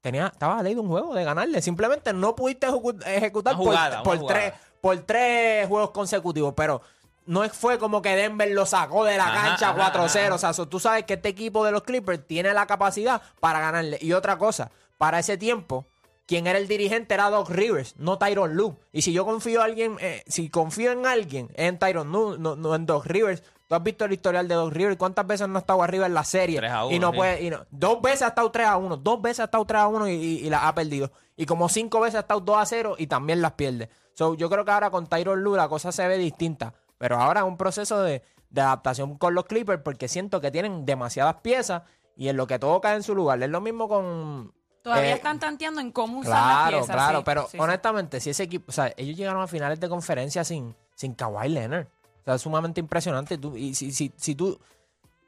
tenía, 0.00 0.26
estaba 0.28 0.58
a 0.58 0.62
ley 0.62 0.74
de 0.74 0.80
un 0.80 0.88
juego 0.88 1.14
de 1.14 1.24
ganarle. 1.24 1.60
Simplemente 1.62 2.12
no 2.12 2.34
pudiste 2.36 2.68
ejecu- 2.68 3.02
ejecutar 3.06 3.56
por- 3.56 3.64
jugada, 3.66 4.02
por, 4.02 4.24
tres, 4.26 4.52
por 4.80 4.96
tres 4.98 5.66
juegos 5.66 5.90
consecutivos, 5.90 6.54
pero 6.56 6.80
no 7.26 7.48
fue 7.50 7.78
como 7.78 8.00
que 8.00 8.14
Denver 8.14 8.50
lo 8.52 8.64
sacó 8.66 9.04
de 9.04 9.16
la 9.16 9.26
Ajá, 9.26 9.48
cancha 9.48 9.70
ajá, 9.70 9.92
4-0. 9.92 10.26
ajá. 10.26 10.34
O 10.34 10.38
sea, 10.38 10.52
so- 10.52 10.68
tú 10.68 10.78
sabes 10.78 11.04
que 11.04 11.14
este 11.14 11.30
equipo 11.30 11.64
de 11.64 11.72
los 11.72 11.82
Clippers 11.82 12.26
tiene 12.26 12.52
la 12.54 12.66
capacidad 12.66 13.20
para 13.40 13.60
ganarle. 13.60 13.98
Y 14.00 14.12
otra 14.12 14.38
cosa, 14.38 14.70
para 14.96 15.18
ese 15.18 15.36
tiempo, 15.38 15.86
quien 16.28 16.46
era 16.46 16.58
el 16.58 16.68
dirigente 16.68 17.14
era 17.14 17.30
Doc 17.30 17.48
Rivers, 17.50 17.96
no 17.98 18.18
Tyron 18.18 18.54
Lue. 18.54 18.76
Y 18.92 19.02
si 19.02 19.12
yo 19.12 19.24
confío 19.24 19.60
en 19.60 19.64
alguien, 19.64 19.96
eh, 20.00 20.22
si 20.28 20.48
confío 20.50 20.92
en 20.92 21.06
alguien, 21.06 21.48
es 21.54 21.68
en 21.68 21.78
Tyron 21.78 22.12
Lue, 22.12 22.38
no, 22.38 22.54
no 22.54 22.74
en 22.76 22.86
Doc 22.86 23.06
Rivers. 23.06 23.42
Tú 23.66 23.74
has 23.74 23.82
visto 23.82 24.04
el 24.04 24.12
historial 24.12 24.46
de 24.46 24.54
Doc 24.54 24.72
Rivers, 24.72 24.96
cuántas 24.96 25.26
veces 25.26 25.48
no 25.48 25.56
ha 25.56 25.60
estado 25.60 25.82
arriba 25.82 26.06
en 26.06 26.14
la 26.14 26.24
serie 26.24 26.58
3 26.58 26.70
a 26.70 26.84
y 26.90 26.96
1, 26.96 27.00
no 27.06 27.10
sí. 27.12 27.16
puede, 27.16 27.42
y 27.42 27.50
no- 27.50 27.66
dos 27.70 28.00
veces 28.02 28.22
ha 28.22 28.28
estado 28.28 28.50
3 28.50 28.66
a 28.66 28.76
1, 28.76 28.96
dos 28.98 29.20
veces 29.22 29.40
ha 29.40 29.44
estado 29.44 29.64
3 29.64 29.80
a 29.80 29.88
1 29.88 30.08
y, 30.08 30.12
y- 30.12 30.46
y 30.46 30.50
las 30.50 30.62
ha 30.64 30.74
perdido. 30.74 31.10
Y 31.36 31.46
como 31.46 31.68
cinco 31.68 32.00
veces 32.00 32.16
ha 32.16 32.20
estado 32.20 32.40
2 32.40 32.56
a 32.58 32.66
0 32.66 32.94
y 32.98 33.06
también 33.08 33.40
las 33.42 33.52
pierde. 33.52 33.88
So, 34.14 34.34
yo 34.34 34.48
creo 34.50 34.64
que 34.64 34.70
ahora 34.70 34.90
con 34.90 35.06
Tyron 35.06 35.42
Lue 35.42 35.56
la 35.56 35.68
cosa 35.68 35.92
se 35.92 36.06
ve 36.08 36.18
distinta. 36.18 36.74
Pero 36.98 37.16
ahora 37.16 37.40
es 37.40 37.46
un 37.46 37.56
proceso 37.56 38.02
de, 38.02 38.22
de 38.50 38.60
adaptación 38.60 39.16
con 39.18 39.34
los 39.34 39.44
Clippers 39.44 39.82
porque 39.82 40.08
siento 40.08 40.40
que 40.40 40.50
tienen 40.50 40.84
demasiadas 40.84 41.36
piezas 41.42 41.82
y 42.16 42.28
en 42.28 42.36
lo 42.36 42.46
que 42.48 42.58
todo 42.58 42.80
cae 42.80 42.96
en 42.96 43.02
su 43.04 43.14
lugar. 43.14 43.40
Es 43.42 43.48
lo 43.50 43.60
mismo 43.60 43.88
con... 43.88 44.52
Todavía 44.82 45.10
eh, 45.10 45.14
están 45.14 45.38
tanteando 45.38 45.80
en 45.80 45.90
cómo 45.92 46.20
usar 46.20 46.32
las 46.34 46.42
Claro, 46.56 46.76
piezas. 46.78 46.96
claro, 46.96 47.18
sí, 47.18 47.24
pero 47.26 47.42
sí, 47.44 47.48
sí. 47.52 47.58
honestamente, 47.58 48.20
si 48.20 48.30
ese 48.30 48.44
equipo, 48.44 48.66
o 48.68 48.72
sea, 48.72 48.92
ellos 48.96 49.16
llegaron 49.16 49.42
a 49.42 49.46
finales 49.46 49.78
de 49.80 49.88
conferencia 49.88 50.44
sin, 50.44 50.74
sin 50.94 51.14
Kawhi 51.14 51.48
Leonard. 51.48 51.86
O 51.86 52.24
sea, 52.24 52.34
es 52.34 52.42
sumamente 52.42 52.80
impresionante. 52.80 53.38
Tú- 53.38 53.56
y 53.56 53.74
si, 53.74 53.90
si, 53.92 54.12
si 54.16 54.34
tú, 54.34 54.58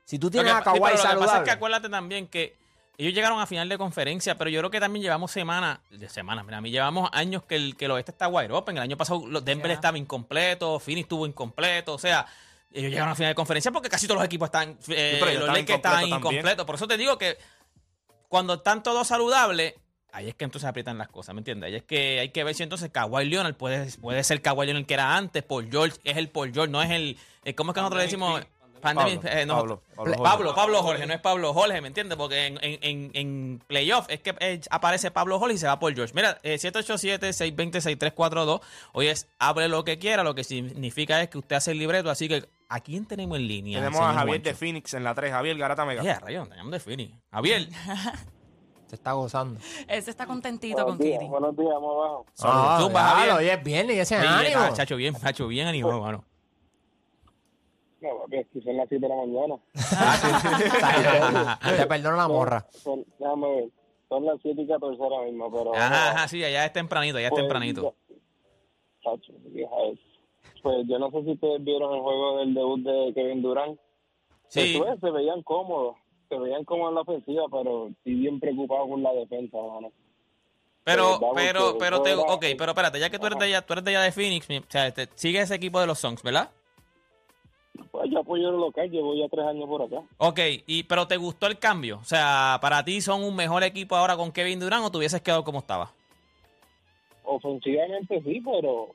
si 0.04 0.19
tú 0.19 0.30
tienes 0.30 0.52
que 0.52 0.59
a 0.59 0.62
pa- 0.62 0.73
sí, 0.73 0.78
Kawhi 0.78 0.80
pero 0.80 0.90
lo 0.90 0.97
que 0.97 1.02
pasa 1.02 1.09
es 1.09 1.21
saludable, 1.21 1.45
que 1.45 1.50
acuérdate 1.50 1.88
también 1.88 2.26
que 2.28 2.57
ellos 2.99 3.14
llegaron 3.14 3.40
a 3.40 3.47
final 3.47 3.69
de 3.69 3.78
conferencia, 3.78 4.37
pero 4.37 4.50
yo 4.50 4.61
creo 4.61 4.71
que 4.71 4.78
también 4.80 5.02
llevamos 5.02 5.30
semanas, 5.30 5.78
de 5.90 6.09
semanas, 6.11 6.45
mira, 6.45 6.59
a 6.59 6.61
mí 6.61 6.71
llevamos 6.71 7.09
años 7.14 7.42
que 7.45 7.57
el, 7.57 7.75
que 7.76 7.87
el 7.87 7.90
oeste 7.92 8.12
está 8.12 8.28
wide 8.28 8.52
open. 8.52 8.76
El 8.76 8.83
año 8.83 8.97
pasado 8.99 9.26
los 9.26 9.42
Denver 9.45 9.69
Ya. 9.69 9.75
estaba 9.75 9.97
incompleto, 9.97 10.78
Phoenix 10.78 11.04
estuvo 11.07 11.26
incompleto, 11.26 11.95
o 11.95 11.99
sea, 11.99 12.26
ellos 12.73 12.90
llegaron 12.90 13.11
a 13.12 13.14
final 13.16 13.30
de 13.30 13.35
conferencia 13.35 13.73
porque 13.73 13.88
casi 13.88 14.07
todos 14.07 14.19
los 14.19 14.26
equipos 14.26 14.47
están, 14.49 14.78
eh, 14.88 15.19
los 15.38 15.49
Lakers 15.49 15.71
estaban 15.76 16.07
incompletos. 16.07 16.66
Por 16.66 16.75
eso 16.75 16.87
te 16.87 16.97
digo 16.99 17.16
que 17.16 17.38
cuando 18.30 18.54
están 18.54 18.84
todos 18.84 19.08
saludables, 19.08 19.75
ahí 20.12 20.28
es 20.28 20.37
que 20.37 20.44
entonces 20.44 20.68
aprietan 20.68 20.96
las 20.96 21.08
cosas, 21.08 21.34
¿me 21.34 21.40
entiendes? 21.40 21.66
Ahí 21.66 21.75
es 21.75 21.82
que 21.82 22.20
hay 22.20 22.28
que 22.28 22.44
ver 22.44 22.54
si 22.54 22.62
entonces 22.62 22.88
Kawhi 22.90 23.25
Leonard 23.25 23.56
puede, 23.56 23.90
puede 23.99 24.22
ser 24.22 24.40
Kawhi 24.40 24.66
Leonard 24.66 24.87
que 24.87 24.94
era 24.94 25.16
antes, 25.16 25.42
Paul 25.42 25.68
George 25.68 25.96
es 26.04 26.16
el 26.16 26.28
Paul 26.28 26.52
George, 26.54 26.70
no 26.70 26.80
es 26.80 26.90
el, 26.90 27.18
eh, 27.44 27.56
¿cómo 27.56 27.72
es 27.72 27.75
que 27.75 27.80
nosotros 27.80 27.99
le 27.99 28.04
decimos? 28.04 28.40
Pandemic, 28.80 29.20
Pablo, 29.20 29.37
eh, 29.37 29.46
no, 29.46 29.56
Pablo, 29.56 29.82
Pablo 29.96 30.16
Jorge. 30.16 30.54
Pablo, 30.54 30.82
Jorge, 30.82 31.06
no 31.06 31.14
es 31.14 31.20
Pablo 31.20 31.52
Jorge, 31.52 31.80
¿me 31.80 31.88
entiendes? 31.88 32.16
Porque 32.16 32.46
en, 32.46 32.58
en, 32.62 32.78
en, 32.82 33.10
en 33.14 33.60
playoff 33.66 34.06
es 34.08 34.20
que 34.20 34.32
eh, 34.38 34.60
aparece 34.70 35.10
Pablo 35.10 35.40
Jorge 35.40 35.56
y 35.56 35.58
se 35.58 35.66
va 35.66 35.80
por 35.80 35.92
George. 35.92 36.14
Mira, 36.14 36.38
eh, 36.44 36.54
787-620-6342. 36.54 38.60
Hoy 38.92 39.08
es 39.08 39.26
hable 39.40 39.66
lo 39.68 39.84
que 39.84 39.99
quiera, 39.99 40.22
lo 40.22 40.37
que 40.37 40.44
significa 40.44 41.20
es 41.20 41.28
que 41.28 41.38
usted 41.38 41.56
hace 41.56 41.72
el 41.72 41.78
libreto. 41.78 42.08
Así 42.08 42.28
que, 42.28 42.49
¿a 42.70 42.80
quién 42.80 43.04
tenemos 43.04 43.36
en 43.38 43.46
línea? 43.48 43.78
Tenemos 43.80 44.00
a 44.00 44.14
Javier 44.14 44.40
de? 44.42 44.54
Phoenix 44.54 44.94
en 44.94 45.04
la 45.04 45.14
3. 45.14 45.30
Javier 45.32 45.58
Garata 45.58 45.84
Mega. 45.84 46.02
Ya, 46.02 46.18
rayón, 46.20 46.48
tenemos 46.48 46.72
de 46.72 46.80
Fini. 46.80 47.14
Javier, 47.30 47.68
se 48.86 48.94
está 48.94 49.12
gozando. 49.12 49.60
Él 49.88 50.02
se 50.02 50.10
está 50.10 50.24
contentito 50.26 50.84
con 50.86 50.96
Kitty. 50.98 51.26
Buenos 51.26 51.54
días, 51.56 51.70
vamos 51.74 51.92
abajo. 51.96 52.26
Ah, 52.42 52.88
Javier. 53.16 53.34
hoy 53.34 53.48
es 53.48 53.62
viernes 53.62 53.96
y 53.96 54.00
ese 54.00 54.18
Sí, 54.20 54.26
ánimo. 54.26 54.60
ah, 54.60 54.72
chacho, 54.72 54.96
bien, 54.96 55.14
chacho, 55.14 55.46
bien 55.48 55.66
animado, 55.66 56.00
mano. 56.00 56.24
No, 58.00 58.08
papi, 58.22 58.38
aquí 58.38 58.62
son 58.62 58.76
las 58.78 58.88
7 58.88 59.06
de 59.06 59.08
la 59.08 59.16
mañana. 59.16 59.56
Te 61.76 61.86
perdono 61.86 62.16
la 62.16 62.28
morra. 62.28 62.66
Son, 62.70 63.04
déjame 63.18 63.46
ver. 63.56 63.68
Son 64.08 64.24
las 64.24 64.38
7 64.40 64.62
y 64.62 64.66
14 64.66 65.02
ahora 65.02 65.26
mismo, 65.26 65.52
pero... 65.52 65.74
Ajá, 65.76 66.10
ajá, 66.12 66.26
sí, 66.28 66.42
allá 66.42 66.64
es 66.64 66.72
tempranito, 66.72 67.18
allá 67.18 67.26
es 67.26 67.30
pues, 67.30 67.42
tempranito. 67.42 67.82
ya- 67.82 67.92
Chacho, 69.02 69.32
vieja 69.46 69.74
es. 69.92 69.98
Pues 70.62 70.87
yo 70.87 70.99
no 70.99 71.11
sé 71.11 71.23
si 71.25 71.33
ustedes 71.33 71.64
vieron 71.64 71.95
el 71.95 72.00
juego 72.00 72.38
del 72.38 72.55
debut 72.55 72.81
de 72.81 73.12
Kevin 73.14 73.43
Durant. 73.43 73.81
Sí, 74.49 74.75
Pues, 74.79 75.00
se 75.00 75.11
veían 75.11 75.43
cómodos. 75.43 75.97
Se 76.29 76.38
veían 76.38 76.64
cómodos 76.64 76.90
en 76.90 76.95
la 76.97 77.00
ofensiva, 77.00 77.45
pero 77.50 77.90
sí 78.05 78.14
bien 78.14 78.38
preocupados 78.38 78.88
con 78.88 79.02
la 79.02 79.12
defensa, 79.12 79.57
mano. 79.57 79.93
Pero, 80.85 81.21
Vamos, 81.21 81.37
pero, 81.37 81.73
que 81.73 81.79
pero 81.79 82.02
te, 82.02 82.14
ok, 82.14 82.45
pero 82.57 82.71
espérate, 82.71 82.99
ya 82.99 83.11
que 83.11 83.19
tú 83.19 83.26
eres 83.26 83.38
de 83.38 83.45
allá, 83.47 83.62
tú 83.62 83.75
eres 83.75 83.85
de 83.85 83.90
allá 83.90 84.02
de 84.02 84.12
Phoenix, 84.12 84.49
o 84.49 84.71
sea, 84.71 84.90
te, 84.93 85.09
sigue 85.14 85.40
ese 85.40 85.55
equipo 85.55 85.79
de 85.79 85.87
los 85.87 85.99
Suns, 85.99 86.23
¿verdad? 86.23 86.50
Pues 87.90 88.11
yo 88.11 88.21
apoyo 88.21 88.49
el 88.49 88.57
local, 88.57 88.90
llevo 88.90 89.14
ya 89.14 89.29
tres 89.29 89.45
años 89.47 89.69
por 89.69 89.83
acá. 89.83 90.02
Ok, 90.19 90.38
y, 90.67 90.85
pero 90.85 91.07
¿te 91.07 91.17
gustó 91.17 91.47
el 91.47 91.59
cambio? 91.59 91.99
O 91.99 92.05
sea, 92.05 92.59
¿para 92.61 92.85
ti 92.85 93.00
son 93.00 93.23
un 93.23 93.37
mejor 93.37 93.62
equipo 93.62 93.95
ahora 93.95 94.17
con 94.17 94.33
Kevin 94.33 94.61
Durant 94.61 94.85
o 94.85 94.90
te 94.90 94.99
hubieses 94.99 95.21
quedado 95.21 95.45
como 95.45 95.59
estaba? 95.59 95.93
Ofensivamente 97.25 98.23
sí, 98.23 98.40
pero, 98.45 98.88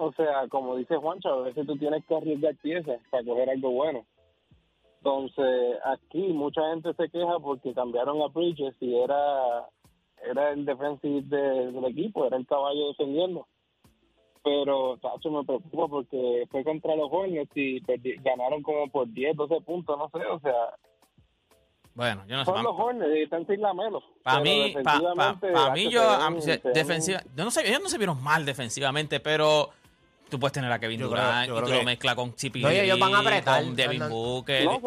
o 0.00 0.12
sea, 0.12 0.48
como 0.48 0.76
dice 0.76 0.96
Juancho, 0.96 1.28
a 1.28 1.42
veces 1.42 1.66
tú 1.66 1.76
tienes 1.76 2.04
que 2.06 2.14
arriesgar 2.16 2.54
piezas 2.56 3.00
para 3.10 3.24
coger 3.24 3.50
algo 3.50 3.70
bueno. 3.70 4.04
Entonces, 4.98 5.78
aquí 5.84 6.18
mucha 6.32 6.60
gente 6.70 6.92
se 6.94 7.08
queja 7.08 7.38
porque 7.40 7.72
cambiaron 7.74 8.20
a 8.22 8.26
Bridges 8.28 8.74
y 8.80 8.94
era, 8.96 9.66
era 10.28 10.50
el 10.50 10.64
defensive 10.64 11.22
de- 11.24 11.72
del 11.72 11.84
equipo, 11.86 12.26
era 12.26 12.36
el 12.36 12.46
caballo 12.46 12.88
defendiendo. 12.88 13.46
Pero, 14.42 14.96
tacho, 14.98 15.30
me 15.30 15.44
preocupa 15.44 15.86
porque 15.88 16.46
fue 16.50 16.64
contra 16.64 16.96
los 16.96 17.08
Hornets 17.12 17.50
y 17.54 17.80
perdi- 17.82 18.22
ganaron 18.22 18.62
como 18.62 18.88
por 18.88 19.06
10, 19.08 19.36
12 19.36 19.60
puntos, 19.60 19.98
no 19.98 20.08
sé, 20.08 20.26
o 20.26 20.40
sea, 20.40 20.74
Bueno, 21.94 22.22
yo 22.26 22.36
no 22.36 22.44
sé. 22.46 22.50
son 22.50 22.62
los 22.64 22.74
Hornets 22.78 23.16
y 23.16 23.22
están 23.22 23.46
sin 23.46 23.60
lamelo. 23.60 24.02
Para 24.22 24.40
mí, 24.40 24.74
pa- 24.82 25.00
pa- 25.14 25.70
mí 25.74 25.90
yo, 25.90 26.00
defensiva, 26.72 27.20
yo 27.36 27.44
no 27.44 27.50
sé, 27.50 27.68
ellos 27.68 27.80
no 27.82 27.88
se 27.88 27.98
vieron 27.98 28.22
mal 28.22 28.46
defensivamente, 28.46 29.20
pero 29.20 29.70
tú 30.30 30.40
puedes 30.40 30.52
tener 30.52 30.70
a 30.72 30.78
Kevin 30.78 31.00
Yo 31.00 31.08
Durant 31.08 31.46
y 31.50 31.52
tú 31.52 31.66
que- 31.66 31.76
lo 31.76 31.82
mezclas 31.84 32.14
con 32.14 32.34
Chipi 32.34 32.62
No, 32.62 32.72
y 32.72 32.76
ellos 32.78 32.98
van 32.98 33.14
a 33.14 33.18
apretar. 33.18 33.62
con 33.62 33.76
Devin. 33.76 34.08
Booker. 34.08 34.64
No, 34.64 34.80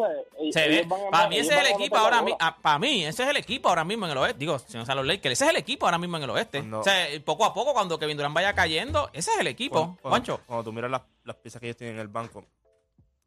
Se 0.52 0.68
ve, 0.68 0.84
van 0.88 1.00
a- 1.06 1.10
para 1.10 1.28
mí 1.28 1.38
ese 1.38 1.54
es 1.54 1.60
el 1.60 1.74
equipo 1.74 1.96
ahora 1.96 2.22
mismo, 2.22 2.38
para 2.60 2.78
mí 2.78 3.04
ese 3.04 3.22
es 3.22 3.28
el 3.28 3.36
equipo 3.36 3.68
ahora 3.68 3.84
mismo 3.84 4.06
en 4.06 4.12
el 4.12 4.18
oeste, 4.18 4.38
digo, 4.38 4.58
si 4.58 4.76
no 4.76 4.84
son 4.84 4.96
los 4.96 5.06
Lakers, 5.06 5.32
ese 5.34 5.44
es 5.44 5.50
el 5.50 5.56
equipo 5.56 5.86
ahora 5.86 5.98
mismo 5.98 6.16
en 6.16 6.22
el 6.24 6.30
oeste. 6.30 6.58
Cuando- 6.58 6.80
O 6.80 6.84
sea, 6.84 7.06
poco 7.24 7.44
a 7.44 7.54
poco 7.54 7.72
cuando 7.72 7.98
Kevin 7.98 8.16
Durant 8.16 8.34
vaya 8.34 8.52
cayendo, 8.54 9.10
ese 9.12 9.30
es 9.32 9.38
el 9.38 9.46
equipo, 9.46 9.74
Cuando, 9.74 9.96
cuando- 10.02 10.08
Juancho. 10.10 10.40
cuando 10.46 10.64
tú 10.64 10.72
miras 10.72 10.90
las, 10.90 11.02
las 11.24 11.36
piezas 11.36 11.60
que 11.60 11.66
ellos 11.68 11.76
tienen 11.76 11.96
en 11.96 12.00
el 12.02 12.08
banco, 12.08 12.44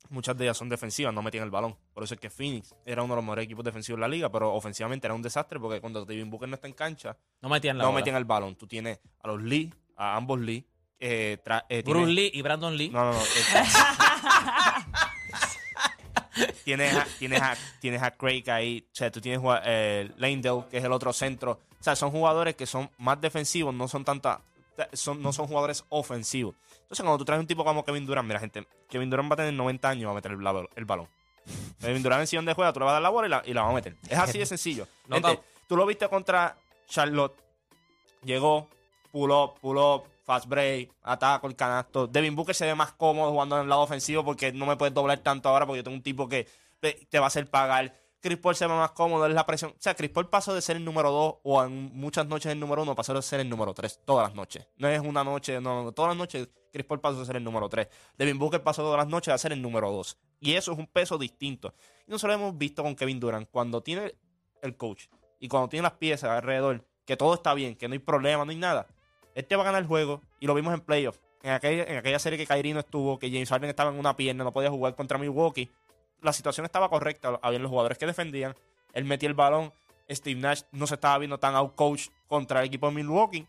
muchas 0.09 0.37
de 0.37 0.45
ellas 0.45 0.57
son 0.57 0.69
defensivas, 0.69 1.13
no 1.13 1.21
metían 1.21 1.43
el 1.43 1.51
balón. 1.51 1.75
Por 1.93 2.03
eso 2.03 2.13
es 2.13 2.19
que 2.19 2.29
Phoenix 2.29 2.73
era 2.85 3.03
uno 3.03 3.13
de 3.13 3.17
los 3.17 3.25
mejores 3.25 3.45
equipos 3.45 3.65
defensivos 3.65 3.97
de 3.97 4.01
la 4.01 4.07
liga, 4.07 4.31
pero 4.31 4.53
ofensivamente 4.53 5.05
era 5.07 5.13
un 5.13 5.21
desastre 5.21 5.59
porque 5.59 5.81
cuando 5.81 6.05
Devin 6.05 6.29
Booker 6.29 6.47
no 6.47 6.55
está 6.55 6.67
en 6.67 6.73
cancha, 6.73 7.17
No 7.41 7.49
metían 7.49 7.77
la 7.77 7.83
no 7.83 7.89
bola. 7.89 7.99
metían 7.99 8.15
el 8.15 8.23
balón. 8.25 8.55
Tú 8.55 8.67
tienes 8.67 8.99
a 9.21 9.27
los 9.27 9.41
Lee, 9.41 9.73
a 9.97 10.15
ambos 10.15 10.39
Lee. 10.39 10.65
Eh, 10.99 11.37
tra- 11.43 11.65
eh, 11.69 11.83
Bruce 11.85 12.11
Lee 12.11 12.31
y 12.33 12.41
Brandon 12.41 12.75
Lee. 12.75 12.89
No, 12.89 13.05
no, 13.05 13.13
no. 13.13 13.19
eh, 13.19 13.25
tienes, 16.63 16.93
a, 16.95 17.05
tienes, 17.19 17.41
a, 17.41 17.55
tienes 17.79 18.01
a 18.03 18.11
Craig 18.11 18.43
ahí. 18.49 18.85
O 18.91 18.95
sea, 18.95 19.11
tú 19.11 19.21
tienes 19.21 19.39
jugua- 19.39 19.61
eh, 19.65 20.11
Landell, 20.17 20.63
que 20.69 20.77
es 20.77 20.83
el 20.83 20.91
otro 20.91 21.13
centro. 21.13 21.59
O 21.79 21.83
sea, 21.83 21.95
son 21.95 22.11
jugadores 22.11 22.55
que 22.55 22.65
son 22.65 22.89
más 22.97 23.19
defensivos, 23.21 23.73
no 23.73 23.87
son 23.87 24.03
tanta, 24.03 24.41
son, 24.93 25.21
no 25.21 25.31
son 25.33 25.47
jugadores 25.47 25.83
ofensivos. 25.89 26.55
Entonces, 26.81 27.03
cuando 27.03 27.17
tú 27.17 27.25
traes 27.25 27.39
un 27.39 27.47
tipo 27.47 27.63
como 27.63 27.83
Kevin 27.83 28.05
Durant, 28.05 28.27
mira, 28.27 28.39
gente, 28.39 28.65
Kevin 28.89 29.09
Durant 29.09 29.29
va 29.29 29.33
a 29.33 29.37
tener 29.37 29.53
90 29.53 29.89
años 29.89 30.01
y 30.01 30.05
va 30.05 30.11
a 30.11 30.15
meter 30.15 30.31
el, 30.31 30.37
balón. 30.85 31.07
Kevin 31.79 32.03
Durant 32.03 32.21
en 32.21 32.27
sillón 32.27 32.45
de 32.45 32.53
juega, 32.53 32.73
tú 32.73 32.79
le 32.79 32.85
vas 32.85 32.91
a 32.91 32.93
dar 32.93 33.01
la 33.01 33.09
bola 33.09 33.27
y 33.27 33.29
la, 33.29 33.43
y 33.45 33.53
la 33.53 33.63
va 33.63 33.69
a 33.69 33.73
meter. 33.73 33.95
Es 34.09 34.17
así 34.17 34.37
de 34.37 34.45
sencillo. 34.45 34.87
No, 35.07 35.15
Gente, 35.15 35.39
tú 35.67 35.77
lo 35.77 35.85
viste 35.85 36.07
contra 36.09 36.57
Charlotte. 36.87 37.35
Llegó, 38.23 38.69
pull 39.17 39.31
up, 39.31 39.59
pull 39.59 39.77
up, 39.77 40.03
fast 40.23 40.47
break, 40.47 40.91
ataco, 41.01 41.47
el 41.47 41.55
canasto. 41.55 42.05
Devin 42.05 42.35
Booker 42.35 42.53
se 42.53 42.65
ve 42.65 42.75
más 42.75 42.93
cómodo 42.93 43.31
jugando 43.31 43.55
en 43.55 43.63
el 43.63 43.69
lado 43.69 43.81
ofensivo 43.81 44.23
porque 44.23 44.51
no 44.51 44.67
me 44.67 44.77
puedes 44.77 44.93
doblar 44.93 45.19
tanto 45.19 45.49
ahora 45.49 45.65
porque 45.65 45.79
yo 45.79 45.83
tengo 45.83 45.97
un 45.97 46.03
tipo 46.03 46.29
que 46.29 46.47
te 47.09 47.19
va 47.19 47.25
a 47.25 47.27
hacer 47.27 47.49
pagar. 47.49 47.95
Chris 48.19 48.37
Paul 48.37 48.55
se 48.55 48.67
ve 48.67 48.73
más 48.73 48.91
cómodo, 48.91 49.25
es 49.25 49.33
la 49.33 49.45
presión. 49.45 49.71
O 49.71 49.75
sea, 49.79 49.95
Chris 49.95 50.11
Paul 50.11 50.29
pasó 50.29 50.53
de 50.53 50.61
ser 50.61 50.75
el 50.75 50.85
número 50.85 51.11
2 51.11 51.35
o 51.43 51.63
en 51.63 51.95
muchas 51.95 52.27
noches 52.27 52.51
el 52.51 52.59
número 52.59 52.83
1 52.83 52.95
pasó 52.95 53.13
de 53.13 53.21
ser 53.21 53.39
el 53.39 53.49
número 53.49 53.73
3 53.73 54.01
todas 54.05 54.27
las 54.27 54.35
noches. 54.35 54.67
No 54.77 54.87
es 54.87 54.99
una 54.99 55.23
noche, 55.23 55.59
no, 55.61 55.83
no, 55.83 55.91
todas 55.91 56.09
las 56.09 56.17
noches 56.17 56.49
Chris 56.71 56.85
Paul 56.85 56.99
pasó 56.99 57.19
de 57.19 57.25
ser 57.25 57.37
el 57.37 57.43
número 57.43 57.69
3. 57.69 57.87
Devin 58.17 58.37
Booker 58.37 58.61
pasó 58.61 58.83
todas 58.83 58.97
las 58.97 59.07
noches 59.07 59.33
a 59.33 59.37
ser 59.37 59.53
el 59.53 59.61
número 59.61 59.91
2. 59.91 60.17
Y 60.41 60.53
eso 60.53 60.73
es 60.73 60.77
un 60.77 60.87
peso 60.87 61.17
distinto. 61.17 61.73
Y 62.05 62.11
nosotros 62.11 62.35
hemos 62.35 62.57
visto 62.57 62.83
con 62.83 62.95
Kevin 62.95 63.19
Durant. 63.19 63.49
Cuando 63.49 63.81
tiene 63.81 64.15
el 64.61 64.75
coach 64.77 65.05
y 65.39 65.47
cuando 65.47 65.69
tiene 65.69 65.83
las 65.83 65.93
piezas 65.93 66.29
alrededor, 66.29 66.83
que 67.05 67.15
todo 67.15 67.33
está 67.33 67.53
bien, 67.53 67.75
que 67.75 67.87
no 67.87 67.93
hay 67.93 67.99
problema, 67.99 68.43
no 68.43 68.51
hay 68.51 68.57
nada, 68.57 68.87
este 69.37 69.55
va 69.55 69.61
a 69.61 69.65
ganar 69.65 69.83
el 69.83 69.87
juego 69.87 70.21
y 70.39 70.47
lo 70.47 70.55
vimos 70.55 70.73
en 70.73 70.81
playoff. 70.81 71.19
En 71.43 71.51
aquella, 71.51 72.17
serie 72.17 72.39
que 72.39 72.47
Kyrie 72.47 72.73
no 72.73 72.79
estuvo, 72.79 73.19
que 73.19 73.29
James 73.29 73.47
Harden 73.49 73.69
estaba 73.69 73.91
en 73.91 73.99
una 73.99 74.17
pierna, 74.17 74.43
no 74.43 74.51
podía 74.51 74.71
jugar 74.71 74.95
contra 74.95 75.19
Milwaukee. 75.19 75.69
La 76.21 76.33
situación 76.33 76.65
estaba 76.65 76.89
correcta, 76.89 77.39
habían 77.43 77.61
los 77.61 77.69
jugadores 77.69 77.99
que 77.99 78.07
defendían, 78.07 78.55
él 78.93 79.05
metía 79.05 79.29
el 79.29 79.35
balón, 79.35 79.71
Steve 80.09 80.39
Nash 80.39 80.63
no 80.71 80.87
se 80.87 80.95
estaba 80.95 81.19
viendo 81.19 81.37
tan 81.39 81.53
outcoach 81.53 82.07
contra 82.27 82.61
el 82.61 82.65
equipo 82.65 82.87
de 82.87 82.95
Milwaukee. 82.95 83.47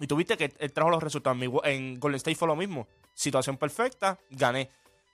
Y 0.00 0.06
tuviste 0.06 0.36
que 0.36 0.52
él 0.58 0.72
trajo 0.72 0.90
los 0.90 1.02
resultados. 1.02 1.38
En 1.64 1.98
Golden 1.98 2.16
State 2.16 2.36
fue 2.36 2.48
lo 2.48 2.56
mismo. 2.56 2.86
Situación 3.14 3.56
perfecta, 3.56 4.18
gané. 4.28 4.68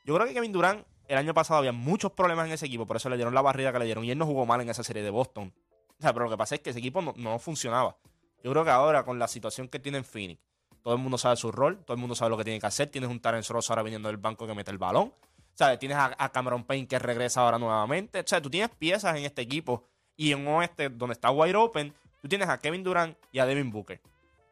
Yo 0.04 0.16
creo 0.16 0.26
que 0.26 0.34
Kevin 0.34 0.50
Durant 0.50 0.84
el 1.06 1.16
año 1.16 1.32
pasado 1.32 1.58
había 1.58 1.70
muchos 1.70 2.10
problemas 2.10 2.46
en 2.46 2.52
ese 2.52 2.66
equipo, 2.66 2.86
por 2.86 2.96
eso 2.96 3.08
le 3.08 3.14
dieron 3.14 3.34
la 3.34 3.42
barrida 3.42 3.72
que 3.72 3.78
le 3.78 3.84
dieron. 3.84 4.04
Y 4.04 4.10
él 4.10 4.18
no 4.18 4.26
jugó 4.26 4.46
mal 4.46 4.60
en 4.60 4.68
esa 4.68 4.82
serie 4.82 5.04
de 5.04 5.10
Boston. 5.10 5.52
O 5.98 6.02
sea, 6.02 6.12
pero 6.12 6.24
lo 6.24 6.30
que 6.32 6.36
pasa 6.36 6.56
es 6.56 6.60
que 6.60 6.70
ese 6.70 6.80
equipo 6.80 7.00
no, 7.00 7.14
no 7.16 7.38
funcionaba. 7.38 7.96
Yo 8.42 8.52
creo 8.52 8.64
que 8.64 8.70
ahora, 8.70 9.04
con 9.04 9.18
la 9.18 9.28
situación 9.28 9.68
que 9.68 9.78
tiene 9.78 9.98
en 9.98 10.04
Phoenix, 10.04 10.40
todo 10.82 10.94
el 10.94 11.00
mundo 11.00 11.18
sabe 11.18 11.36
su 11.36 11.50
rol, 11.50 11.84
todo 11.84 11.94
el 11.94 12.00
mundo 12.00 12.14
sabe 12.14 12.30
lo 12.30 12.36
que 12.36 12.44
tiene 12.44 12.60
que 12.60 12.66
hacer. 12.66 12.88
Tienes 12.88 13.10
un 13.10 13.20
Terence 13.20 13.52
Ross 13.52 13.70
ahora 13.70 13.82
viniendo 13.82 14.08
del 14.08 14.18
banco 14.18 14.46
que 14.46 14.54
mete 14.54 14.70
el 14.70 14.78
balón. 14.78 15.12
¿Sabes? 15.54 15.78
Tienes 15.78 15.96
a, 15.98 16.28
Cameron 16.30 16.64
Payne 16.64 16.86
que 16.86 16.98
regresa 16.98 17.40
ahora 17.40 17.58
nuevamente. 17.58 18.20
O 18.20 18.26
sea, 18.26 18.40
tú 18.40 18.50
tienes 18.50 18.70
piezas 18.70 19.16
en 19.16 19.24
este 19.24 19.42
equipo 19.42 19.84
y 20.16 20.32
en 20.32 20.46
oeste 20.46 20.90
donde 20.90 21.14
está 21.14 21.30
wide 21.30 21.56
open, 21.56 21.94
Tú 22.26 22.28
tienes 22.28 22.48
a 22.48 22.58
Kevin 22.58 22.82
Durant 22.82 23.16
y 23.30 23.38
a 23.38 23.46
Devin 23.46 23.70
Booker. 23.70 24.00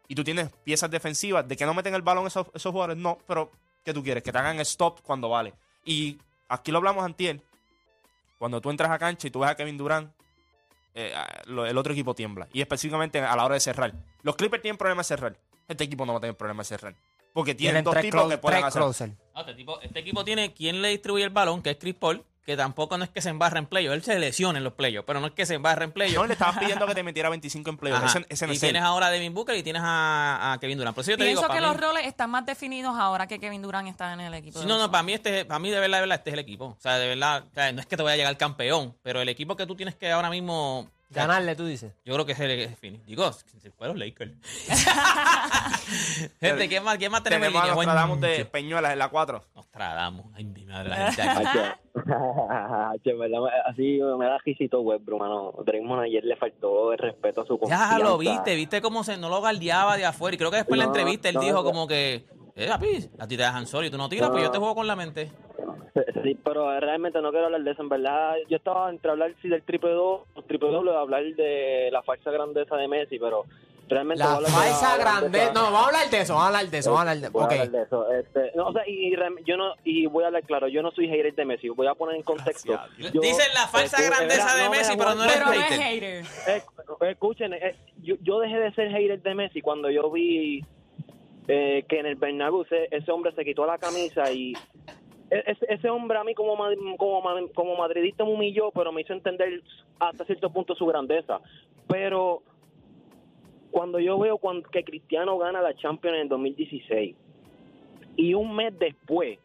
Y 0.07 0.15
tú 0.15 0.23
tienes 0.23 0.49
piezas 0.63 0.89
defensivas 0.91 1.49
de 1.49 1.57
que 1.57 1.67
no 1.67 1.75
meten 1.75 1.93
el 1.95 2.03
balón 2.03 2.25
esos, 2.27 2.47
esos 2.55 2.71
jugadores. 2.71 2.97
No, 3.03 3.19
pero 3.27 3.51
¿qué 3.85 3.93
tú 3.93 4.01
quieres? 4.01 4.23
Que 4.23 4.31
te 4.31 4.39
hagan 4.39 4.61
stop 4.61 5.01
cuando 5.03 5.29
vale. 5.29 5.55
Y 5.85 6.19
aquí 6.49 6.71
lo 6.71 6.79
hablamos 6.79 7.05
antier. 7.05 7.41
Cuando 8.39 8.61
tú 8.61 8.71
entras 8.71 8.93
a 8.93 8.99
cancha 9.01 9.27
y 9.27 9.31
tú 9.33 9.41
ves 9.41 9.51
a 9.51 9.57
Kevin 9.57 9.77
Durant, 9.77 10.13
eh, 10.95 11.13
ah, 11.15 11.43
lo- 11.47 11.67
el 11.67 11.77
otro 11.77 11.93
equipo 11.93 12.15
tiembla. 12.15 12.49
Y 12.53 12.61
específicamente 12.61 13.19
a 13.21 13.35
la 13.37 13.45
hora 13.45 13.55
de 13.55 13.61
cerrar. 13.61 13.93
Los 14.23 14.37
Clippers 14.37 14.63
tienen 14.63 14.77
problemas 14.79 15.09
de 15.09 15.17
cerrar. 15.17 15.37
Este 15.69 15.85
equipo 15.85 16.05
no 16.07 16.13
va 16.13 16.19
a 16.19 16.21
tener 16.21 16.37
problemas 16.37 16.69
de 16.69 16.77
cerrar. 16.77 16.95
Porque 17.33 17.55
tienen, 17.55 17.83
Tienen 17.83 17.85
dos 17.85 17.95
tipos 18.01 18.31
que 18.31 18.39
pueden 18.39 18.63
hacer. 18.65 18.81
No, 19.35 19.41
este, 19.41 19.55
tipo- 19.55 19.81
este 19.81 19.99
equipo 19.99 20.25
tiene 20.25 20.53
quien 20.55 20.81
le 20.83 20.89
distribuye 20.91 21.25
el 21.25 21.31
balón, 21.31 21.63
que 21.63 21.71
es 21.71 21.77
Chris 21.79 21.95
Paul, 21.97 22.23
que 22.45 22.57
tampoco 22.57 22.99
no 22.99 23.05
es 23.05 23.11
que 23.11 23.23
se 23.23 23.31
embarra 23.31 23.59
en 23.59 23.67
playoff. 23.67 23.95
Él 23.95 24.03
se 24.03 24.19
lesiona 24.19 24.59
en 24.59 24.65
los 24.65 24.75
playoffs, 24.75 25.07
pero 25.07 25.21
no 25.21 25.29
es 25.29 25.33
que 25.33 25.47
se 25.47 25.55
embarra 25.55 25.85
en 25.85 25.93
playoff. 25.93 26.17
No 26.23 26.27
le 26.27 26.35
estabas 26.35 26.59
pidiendo 26.59 26.87
que 26.87 26.95
te 26.95 27.03
metiera 27.03 27.31
25 27.31 27.71
en 27.71 27.77
playoff. 27.79 28.05
Ese, 28.05 28.27
ese 28.29 28.47
no 28.47 28.53
y 28.53 28.57
es 28.57 28.63
él. 28.63 28.69
tienes 28.69 28.83
ahora 28.83 29.07
a 29.07 29.11
Devin 29.11 29.33
Booker 29.33 29.57
y 29.57 29.63
tienes 29.63 29.83
a, 29.85 30.53
a 30.53 30.59
Kevin 30.61 30.79
Durant. 30.79 30.95
Por 30.95 31.03
eso 31.03 31.13
yo 31.13 31.17
te 31.17 31.25
Pienso 31.25 31.43
digo, 31.43 31.55
que 31.55 31.61
los 31.61 31.75
mí, 31.75 31.81
roles 31.81 32.07
están 32.07 32.31
más 32.31 32.45
definidos 32.45 32.95
ahora 32.99 33.27
que 33.27 33.39
Kevin 33.39 33.63
Durant 33.63 33.89
está 33.89 34.13
en 34.13 34.21
el 34.21 34.35
equipo. 34.35 34.61
Sí, 34.61 34.67
no, 34.67 34.79
no, 34.79 34.91
para 34.91 35.03
mí, 35.03 35.15
este, 35.15 35.45
para 35.45 35.59
mí 35.59 35.71
de 35.71 35.81
verdad, 35.81 35.99
de 35.99 36.01
verdad, 36.03 36.19
este 36.19 36.31
es 36.31 36.35
el 36.35 36.41
equipo. 36.41 36.65
O 36.67 36.81
sea, 36.81 36.99
de 36.99 37.09
verdad, 37.09 37.45
o 37.51 37.55
sea, 37.55 37.73
no 37.73 37.81
es 37.81 37.87
que 37.87 37.97
te 37.97 38.03
vaya 38.03 38.15
a 38.15 38.17
llegar 38.19 38.37
campeón, 38.37 38.97
pero 39.03 39.21
el 39.23 39.29
equipo 39.29 39.57
que 39.57 39.67
tú 39.67 39.75
tienes 39.75 39.95
que 39.95 40.11
ahora 40.13 40.31
mismo... 40.31 40.91
Ganarle, 41.15 41.57
tú 41.57 41.67
dices. 41.67 41.93
Yo 42.05 42.15
creo 42.15 42.27
que 42.27 42.33
es 42.33 42.41
el 42.41 42.51
es 42.51 42.79
Phoenix. 42.79 43.05
Digo, 43.07 43.33
se 43.33 43.71
fueron 43.71 43.99
los 43.99 44.07
Lakers. 44.07 44.33
Gente, 46.41 46.69
¿quién 46.69 46.83
más, 46.85 46.99
quién 46.99 47.11
más 47.13 47.23
tenemos, 47.23 47.47
Tenemos 47.49 47.65
a? 47.65 47.75
Nostradamus 47.75 48.21
de 48.21 48.45
Peñuelas 48.47 48.93
en 48.93 48.99
la 48.99 49.09
4. 49.09 49.45
Nostradamus. 49.55 50.27
Ay, 50.35 50.45
mi 50.45 50.65
madre, 50.65 50.89
la 50.91 51.13
gente 51.13 51.23
aquí. 51.31 51.59
Che, 53.05 53.11
en 53.11 53.19
verdad, 53.19 53.41
así 53.67 54.01
me 54.19 54.27
da 54.27 54.39
risito 54.45 54.81
Westbrook, 54.81 55.21
mano. 55.21 55.53
Draymond 55.65 56.03
ayer 56.03 56.25
le 56.25 56.37
faltó 56.37 56.93
el 56.93 56.99
respeto 56.99 57.43
a 57.43 57.47
su 57.47 57.59
confianza. 57.59 57.99
Ya 57.99 58.05
lo 58.05 58.19
viste, 58.19 58.55
viste 58.57 58.81
cómo 58.83 59.05
se 59.05 59.17
no 59.17 59.29
lo 59.29 59.39
guardiaba 59.41 59.97
de 59.97 60.05
afuera. 60.05 60.35
Y 60.35 60.39
creo 60.39 60.51
que 60.51 60.59
después 60.59 60.75
en 60.75 60.79
la 60.81 60.85
No, 60.87 60.91
entrevista 60.95 61.29
él 61.29 61.35
no, 61.37 61.41
dijo 61.41 61.57
no. 61.59 61.65
como 61.65 61.87
que, 61.87 62.25
eh, 62.57 62.69
papi, 62.69 63.09
a 63.19 63.27
ti 63.27 63.37
te 63.37 63.43
dejan 63.43 63.67
solo 63.67 63.87
y 63.87 63.91
tú 63.91 63.99
no 63.99 64.09
tiras, 64.09 64.31
pues 64.31 64.43
yo 64.43 64.51
te 64.51 64.59
juego 64.59 64.75
con 64.75 64.87
la 64.87 64.97
mente. 64.97 65.31
Sí, 66.25 66.37
pero 66.45 66.79
realmente 66.81 67.21
no 67.23 67.31
quiero 67.31 67.47
hablar 67.47 67.63
de 67.63 67.71
eso. 67.71 67.83
En 67.83 67.89
verdad, 67.89 68.35
yo 68.49 68.57
estaba 68.57 68.91
entre 68.91 69.11
hablar 69.11 69.33
sí, 69.41 69.49
del 69.49 69.63
triple 69.63 69.91
doble, 69.91 70.25
triple 70.47 70.71
doble, 70.71 70.91
o 70.91 70.99
hablar 70.99 71.23
de 71.25 71.89
la 71.93 72.03
falsa 72.03 72.31
grandeza 72.31 72.77
de 72.77 72.89
Messi, 72.89 73.19
pero 73.19 73.45
realmente 73.89 74.25
La 74.25 74.41
falsa 74.41 74.97
la 74.97 75.05
grandeza. 75.05 75.53
No, 75.53 75.63
vamos 75.65 75.83
a 75.83 75.87
hablar 75.87 76.11
de 76.11 76.21
eso, 76.21 76.33
vamos 76.35 76.45
a 76.45 76.49
hablar 76.49 76.71
de 76.71 76.79
eso, 76.79 76.91
vamos 76.91 77.07
a 77.07 77.11
hablar 77.11 77.23
de 77.23 77.29
Voy 77.29 77.43
a 77.43 77.47
hablar 77.47 77.71
de 77.71 77.83
eso. 77.83 78.13
Este, 78.13 78.53
no, 78.57 78.69
o 78.69 78.73
sea, 78.73 78.83
y, 78.89 79.15
yo 79.45 79.57
no 79.57 79.75
y 79.85 80.07
voy 80.07 80.25
a 80.25 80.29
hablar 80.29 80.43
claro, 80.43 80.69
yo 80.69 80.83
no 80.83 80.91
soy 80.91 81.09
hater 81.09 81.35
de 81.35 81.45
Messi. 81.45 81.69
Voy 81.69 81.87
a 81.87 81.95
poner 81.95 82.17
en 82.17 82.23
contexto. 82.23 82.73
Yo- 82.99 83.21
Dicen 83.21 83.53
la 83.55 83.69
falsa 83.69 84.03
eh, 84.03 84.07
grandeza 84.09 84.57
de 84.57 84.65
no, 84.65 84.71
Messi, 84.71 84.97
pero 84.97 85.15
no 85.15 85.25
eres 85.25 85.35
Pero 85.37 85.47
no 85.47 85.53
es 85.53 85.63
hater. 85.65 85.81
hater. 85.81 86.25
Eh, 86.49 87.11
escuchen, 87.11 87.53
eh, 87.53 87.77
yo, 88.03 88.17
yo 88.23 88.41
dejé 88.41 88.59
de 88.59 88.73
ser 88.73 88.91
hater 88.91 89.23
de 89.23 89.35
Messi 89.35 89.61
cuando 89.61 89.91
yo 89.91 90.11
vi 90.11 90.65
eh, 91.47 91.85
que 91.89 92.01
en 92.01 92.07
el 92.07 92.17
Bernabéu 92.17 92.63
ese, 92.63 92.89
ese 92.91 93.13
hombre 93.13 93.33
se 93.33 93.45
quitó 93.45 93.67
la 93.67 93.79
camisa 93.79 94.33
y 94.33 94.55
ese, 95.47 95.67
ese 95.69 95.91
hombre 95.91 96.19
a 96.19 96.25
mí 96.25 96.35
como, 96.35 96.57
como, 96.97 97.23
como 97.55 97.77
madridista 97.77 98.25
me 98.25 98.33
humilló, 98.33 98.71
pero 98.71 98.93
me 98.93 99.01
hizo 99.01 99.13
entender 99.13 99.63
hasta 99.99 100.25
cierto 100.25 100.51
punto 100.51 100.75
su 100.75 100.87
grandeza. 100.87 101.41
Pero 101.89 102.43
cuando 103.71 103.99
yo 103.99 104.19
veo 104.19 104.41
que 104.71 104.85
Cristiano 104.85 105.37
gana 105.39 105.61
la 105.61 105.75
Champions 105.75 106.17
en 106.17 106.23
el 106.23 106.29
2016 106.29 107.17
y 108.17 108.35
un 108.35 108.55
mes 108.55 108.79
después 108.79 109.39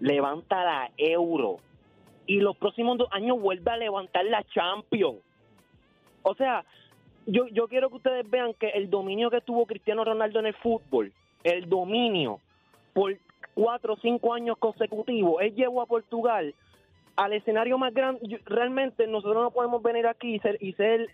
levanta 0.00 0.64
la 0.64 0.90
Euro 0.96 1.58
y 2.26 2.40
los 2.40 2.56
próximos 2.56 2.98
dos 2.98 3.08
años 3.12 3.40
vuelve 3.40 3.70
a 3.70 3.76
levantar 3.76 4.24
la 4.24 4.42
Champions. 4.44 5.18
O 6.22 6.34
sea, 6.34 6.64
yo, 7.26 7.46
yo 7.48 7.68
quiero 7.68 7.90
que 7.90 7.96
ustedes 7.96 8.28
vean 8.28 8.54
que 8.54 8.68
el 8.70 8.88
dominio 8.88 9.30
que 9.30 9.40
tuvo 9.40 9.66
Cristiano 9.66 10.04
Ronaldo 10.04 10.40
en 10.40 10.46
el 10.46 10.54
fútbol, 10.54 11.12
el 11.44 11.68
dominio 11.68 12.40
por 12.94 13.16
cuatro 13.56 13.94
o 13.94 13.96
cinco 13.96 14.34
años 14.34 14.56
consecutivos, 14.58 15.40
él 15.40 15.54
llevó 15.54 15.80
a 15.80 15.86
Portugal 15.86 16.54
al 17.16 17.32
escenario 17.32 17.78
más 17.78 17.94
grande. 17.94 18.20
Realmente 18.44 19.06
nosotros 19.06 19.42
no 19.42 19.50
podemos 19.50 19.82
venir 19.82 20.06
aquí 20.06 20.34
y 20.34 20.38
ser, 20.40 20.58
y 20.60 20.74
ser 20.74 21.08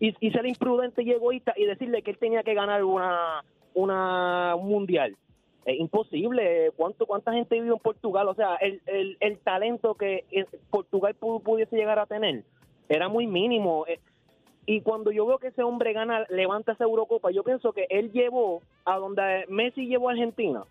y, 0.00 0.30
ser 0.32 0.44
imprudente 0.46 1.02
y 1.04 1.12
egoísta 1.12 1.54
y 1.56 1.64
decirle 1.66 2.02
que 2.02 2.10
él 2.10 2.18
tenía 2.18 2.42
que 2.42 2.54
ganar 2.54 2.82
una, 2.84 3.44
una 3.74 4.54
un 4.56 4.68
mundial. 4.68 5.16
Es 5.64 5.78
imposible. 5.78 6.72
¿Cuánto, 6.76 7.06
¿Cuánta 7.06 7.32
gente 7.32 7.60
vive 7.60 7.72
en 7.74 7.78
Portugal? 7.80 8.26
O 8.28 8.34
sea, 8.34 8.56
el, 8.56 8.80
el, 8.86 9.16
el 9.20 9.38
talento 9.38 9.94
que 9.94 10.24
eh, 10.32 10.46
Portugal 10.70 11.14
pu- 11.20 11.42
pudiese 11.42 11.76
llegar 11.76 11.98
a 12.00 12.06
tener 12.06 12.42
era 12.88 13.08
muy 13.08 13.26
mínimo. 13.26 13.84
Eh, 13.86 14.00
Y 14.66 14.80
cuando 14.82 15.10
yo 15.12 15.24
veo 15.26 15.38
que 15.38 15.48
ese 15.48 15.62
hombre 15.62 15.92
gana, 15.92 16.26
levanta 16.30 16.72
esa 16.72 16.84
Eurocopa, 16.84 17.30
yo 17.30 17.42
pienso 17.42 17.72
que 17.72 17.86
él 17.90 18.10
llevó 18.12 18.60
a 18.84 18.96
donde 18.98 19.44
Messi 19.48 19.86
llevó 19.86 20.08
a 20.08 20.12
Argentina. 20.12 20.64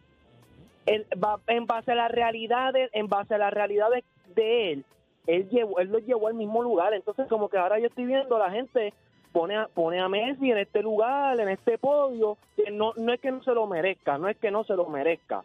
Va- 1.22 1.40
en 1.48 1.66
base 1.66 1.92
a 1.92 1.96
las 1.96 2.12
realidades, 2.12 2.90
en 2.94 3.08
base 3.08 3.36
a 3.36 3.38
las 3.38 3.54
realidades 3.54 4.04
de 4.36 4.72
él, 4.72 4.86
él 5.26 5.50
llevó, 5.50 5.80
él 5.80 5.90
lo 5.90 6.00
llevó 6.00 6.28
al 6.28 6.34
mismo 6.36 6.64
lugar. 6.64 6.94
Entonces, 6.94 7.28
como 7.28 7.50
que 7.50 7.58
ahora 7.58 7.80
yo 7.80 7.88
estoy 7.88 8.06
viendo 8.06 8.38
la 8.40 8.50
gente 8.52 8.94
pone 9.34 9.58
a, 9.58 9.68
pone 9.68 10.00
a 10.00 10.08
Messi 10.08 10.50
en 10.52 10.58
este 10.58 10.82
lugar, 10.82 11.40
en 11.40 11.50
este 11.50 11.78
podio, 11.78 12.38
que 12.56 12.72
no, 12.72 12.94
no 12.96 13.12
es 13.14 13.20
que 13.20 13.32
no 13.32 13.44
se 13.44 13.54
lo 13.54 13.68
merezca, 13.68 14.18
no 14.18 14.30
es 14.30 14.38
que 14.38 14.50
no 14.52 14.64
se 14.64 14.76
lo 14.76 14.88
merezca. 14.88 15.44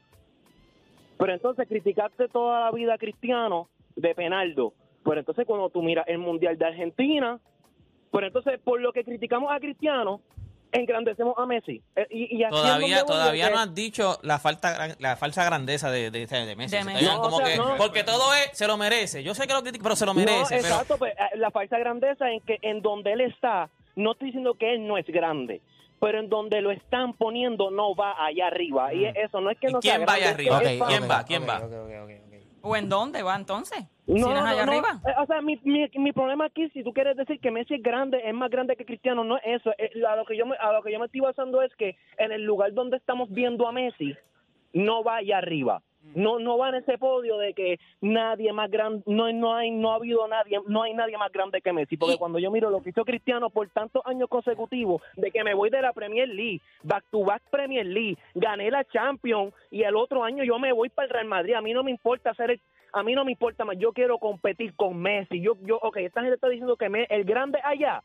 Pero 1.18 1.32
entonces 1.32 1.68
criticaste 1.68 2.28
toda 2.28 2.60
la 2.60 2.70
vida 2.70 2.96
Cristiano 2.96 3.68
de 3.96 4.14
Penaldo. 4.14 4.72
Pero 5.04 5.18
entonces 5.18 5.44
cuando 5.46 5.68
tú 5.68 5.82
miras 5.82 6.06
el 6.08 6.18
Mundial 6.18 6.56
de 6.56 6.66
Argentina, 6.66 7.38
pero 8.12 8.26
entonces 8.28 8.60
por 8.60 8.80
lo 8.80 8.92
que 8.92 9.04
criticamos 9.04 9.50
a 9.52 9.58
Cristiano, 9.58 10.20
engrandecemos 10.72 11.34
a 11.38 11.46
Messi. 11.46 11.80
Eh, 11.96 12.06
Y, 12.10 12.42
y 12.42 12.48
Todavía, 12.48 13.04
todavía 13.04 13.50
no 13.50 13.58
has 13.58 13.74
dicho 13.74 14.18
la 14.22 14.38
falta, 14.38 14.96
la 14.98 15.16
falsa 15.16 15.44
grandeza 15.44 15.90
de, 15.90 16.10
de, 16.10 16.26
de 16.26 16.56
Messi. 16.56 16.76
De 16.76 16.82
Se 16.82 16.84
Messi. 16.84 17.00
quedan 17.04 17.16
No, 17.16 17.22
como 17.22 17.36
o 17.36 17.40
sea, 17.40 17.48
que- 17.48 17.56
no. 17.58 17.76
Porque 17.76 18.04
todo 18.04 18.32
es, 18.34 18.50
se 18.56 18.66
lo 18.66 18.76
merece. 18.76 19.22
Yo 19.22 19.34
sé 19.34 19.46
que 19.46 19.52
lo 19.52 19.62
critico, 19.62 19.82
pero 19.84 19.96
se 19.96 20.06
lo 20.06 20.14
merece. 20.14 20.38
No, 20.40 20.46
pero, 20.48 20.58
exacto, 20.60 20.96
pues, 20.98 21.12
eh, 21.12 21.36
la 21.36 21.50
falsa 21.50 21.78
grandeza 21.78 22.30
en 22.30 22.40
que 22.40 22.58
en 22.62 22.82
donde 22.82 23.12
él 23.12 23.20
está, 23.20 23.68
no 23.96 24.12
estoy 24.12 24.26
diciendo 24.28 24.54
que 24.54 24.72
él 24.74 24.86
no 24.86 24.96
es 24.98 25.06
grande, 25.06 25.60
pero 26.00 26.18
en 26.18 26.28
donde 26.28 26.60
lo 26.62 26.70
están 26.72 27.12
poniendo 27.12 27.70
no 27.70 27.94
va 27.94 28.14
allá 28.24 28.46
arriba. 28.48 28.92
Y 28.94 29.04
eso 29.06 29.40
no 29.40 29.50
es 29.50 29.58
que 29.58 29.68
¿Y 29.68 29.72
no 29.72 29.80
quién 29.80 29.96
sea 29.98 30.06
va 30.06 30.12
allá 30.14 30.24
grande, 30.32 30.42
es 30.44 30.48
que 30.48 30.54
arriba? 30.54 30.86
¿Quién 30.88 31.10
va? 31.10 31.24
¿Quién 31.24 31.42
ok, 31.42 31.48
va? 31.48 31.60
¿O 32.62 32.76
en 32.76 32.88
dónde 32.88 33.22
va 33.22 33.34
entonces? 33.36 33.84
No, 34.06 34.14
si 34.16 34.22
no 34.22 34.36
es 34.36 34.42
allá 34.42 34.66
no, 34.66 34.72
arriba. 34.72 34.88
eh, 35.06 35.14
O 35.20 35.26
sea, 35.26 35.40
mi, 35.40 35.58
mi, 35.64 35.88
mi 35.94 36.12
problema 36.12 36.46
aquí, 36.46 36.68
si 36.70 36.82
tú 36.82 36.92
quieres 36.92 37.16
decir 37.16 37.38
que 37.40 37.50
Messi 37.50 37.74
es 37.74 37.82
grande, 37.82 38.20
es 38.24 38.34
más 38.34 38.50
grande 38.50 38.76
que 38.76 38.84
Cristiano, 38.84 39.24
no 39.24 39.36
es 39.38 39.42
eso. 39.60 39.70
Eh, 39.78 39.90
A 40.08 40.16
lo 40.16 40.24
que 40.24 40.36
yo 40.36 40.46
me, 40.46 40.56
a 40.56 40.72
lo 40.72 40.82
que 40.82 40.92
yo 40.92 40.98
me 40.98 41.06
estoy 41.06 41.20
basando 41.20 41.62
es 41.62 41.74
que 41.76 41.96
en 42.18 42.32
el 42.32 42.44
lugar 42.44 42.72
donde 42.72 42.96
estamos 42.96 43.30
viendo 43.30 43.66
a 43.68 43.72
Messi, 43.72 44.14
no 44.72 45.02
va 45.04 45.16
allá 45.16 45.38
arriba. 45.38 45.82
No, 46.14 46.38
no 46.38 46.58
va 46.58 46.70
en 46.70 46.76
ese 46.76 46.98
podio 46.98 47.38
de 47.38 47.54
que 47.54 47.78
nadie 48.00 48.52
más 48.52 48.70
grande, 48.70 49.02
no, 49.06 49.32
no 49.32 49.54
hay, 49.54 49.70
no 49.70 49.92
ha 49.92 49.96
habido 49.96 50.26
nadie, 50.28 50.58
no 50.66 50.82
hay 50.82 50.94
nadie 50.94 51.16
más 51.16 51.32
grande 51.32 51.60
que 51.60 51.72
Messi. 51.72 51.96
Porque 51.96 52.18
cuando 52.18 52.38
yo 52.38 52.50
miro 52.50 52.70
lo 52.70 52.82
que 52.82 52.90
hizo 52.90 53.04
Cristiano 53.04 53.50
por 53.50 53.68
tantos 53.70 54.02
años 54.04 54.28
consecutivos, 54.28 55.00
de 55.16 55.30
que 55.30 55.44
me 55.44 55.54
voy 55.54 55.70
de 55.70 55.80
la 55.80 55.92
Premier 55.92 56.28
League, 56.28 56.60
back 56.82 57.04
to 57.10 57.24
back 57.24 57.42
Premier 57.50 57.86
League, 57.86 58.18
gané 58.34 58.70
la 58.70 58.84
Champions 58.84 59.54
y 59.70 59.82
el 59.82 59.96
otro 59.96 60.24
año 60.24 60.44
yo 60.44 60.58
me 60.58 60.72
voy 60.72 60.88
para 60.88 61.06
el 61.06 61.12
Real 61.12 61.26
Madrid. 61.26 61.54
A 61.54 61.62
mí 61.62 61.72
no 61.72 61.82
me 61.82 61.90
importa 61.90 62.30
hacer 62.30 62.50
el, 62.50 62.60
a 62.92 63.02
mí 63.02 63.14
no 63.14 63.24
me 63.24 63.32
importa 63.32 63.64
más, 63.64 63.78
yo 63.78 63.92
quiero 63.92 64.18
competir 64.18 64.74
con 64.74 64.98
Messi. 65.00 65.40
Yo, 65.40 65.56
yo, 65.62 65.78
ok, 65.80 65.98
esta 65.98 66.20
gente 66.20 66.34
está 66.34 66.48
diciendo 66.48 66.76
que 66.76 66.88
me- 66.88 67.06
el 67.08 67.24
grande 67.24 67.58
allá, 67.64 68.02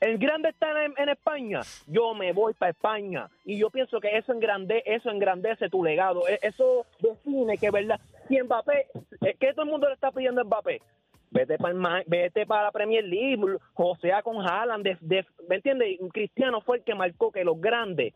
el 0.00 0.18
grande 0.18 0.50
está 0.50 0.84
en, 0.84 0.94
en 0.98 1.08
España, 1.08 1.60
yo 1.86 2.14
me 2.14 2.32
voy 2.32 2.52
para 2.54 2.70
España. 2.72 3.28
Y 3.44 3.58
yo 3.58 3.70
pienso 3.70 4.00
que 4.00 4.16
eso, 4.16 4.32
engrande, 4.32 4.82
eso 4.86 5.10
engrandece 5.10 5.68
tu 5.70 5.82
legado. 5.82 6.26
E- 6.28 6.38
Eso 6.42 6.84
define 7.00 7.56
que, 7.58 7.70
¿verdad? 7.70 8.00
Si 8.28 8.40
Mbappé, 8.40 8.86
es 9.22 9.36
que 9.38 9.52
todo 9.52 9.64
el 9.64 9.70
mundo 9.70 9.88
le 9.88 9.94
está 9.94 10.10
pidiendo 10.12 10.40
a 10.40 10.44
Mbappé. 10.44 10.82
Vete 11.30 11.58
para, 11.58 11.74
el 12.00 12.04
vete 12.06 12.46
para 12.46 12.64
la 12.64 12.72
Premier 12.72 13.04
League, 13.04 13.58
Josea 13.74 14.22
con 14.22 14.40
Haaland, 14.46 14.84
de- 14.84 14.98
de- 15.00 15.26
¿me 15.48 15.56
entiendes? 15.56 15.98
Cristiano 16.12 16.60
fue 16.60 16.78
el 16.78 16.84
que 16.84 16.94
marcó 16.94 17.32
que 17.32 17.44
los 17.44 17.60
grandes 17.60 18.14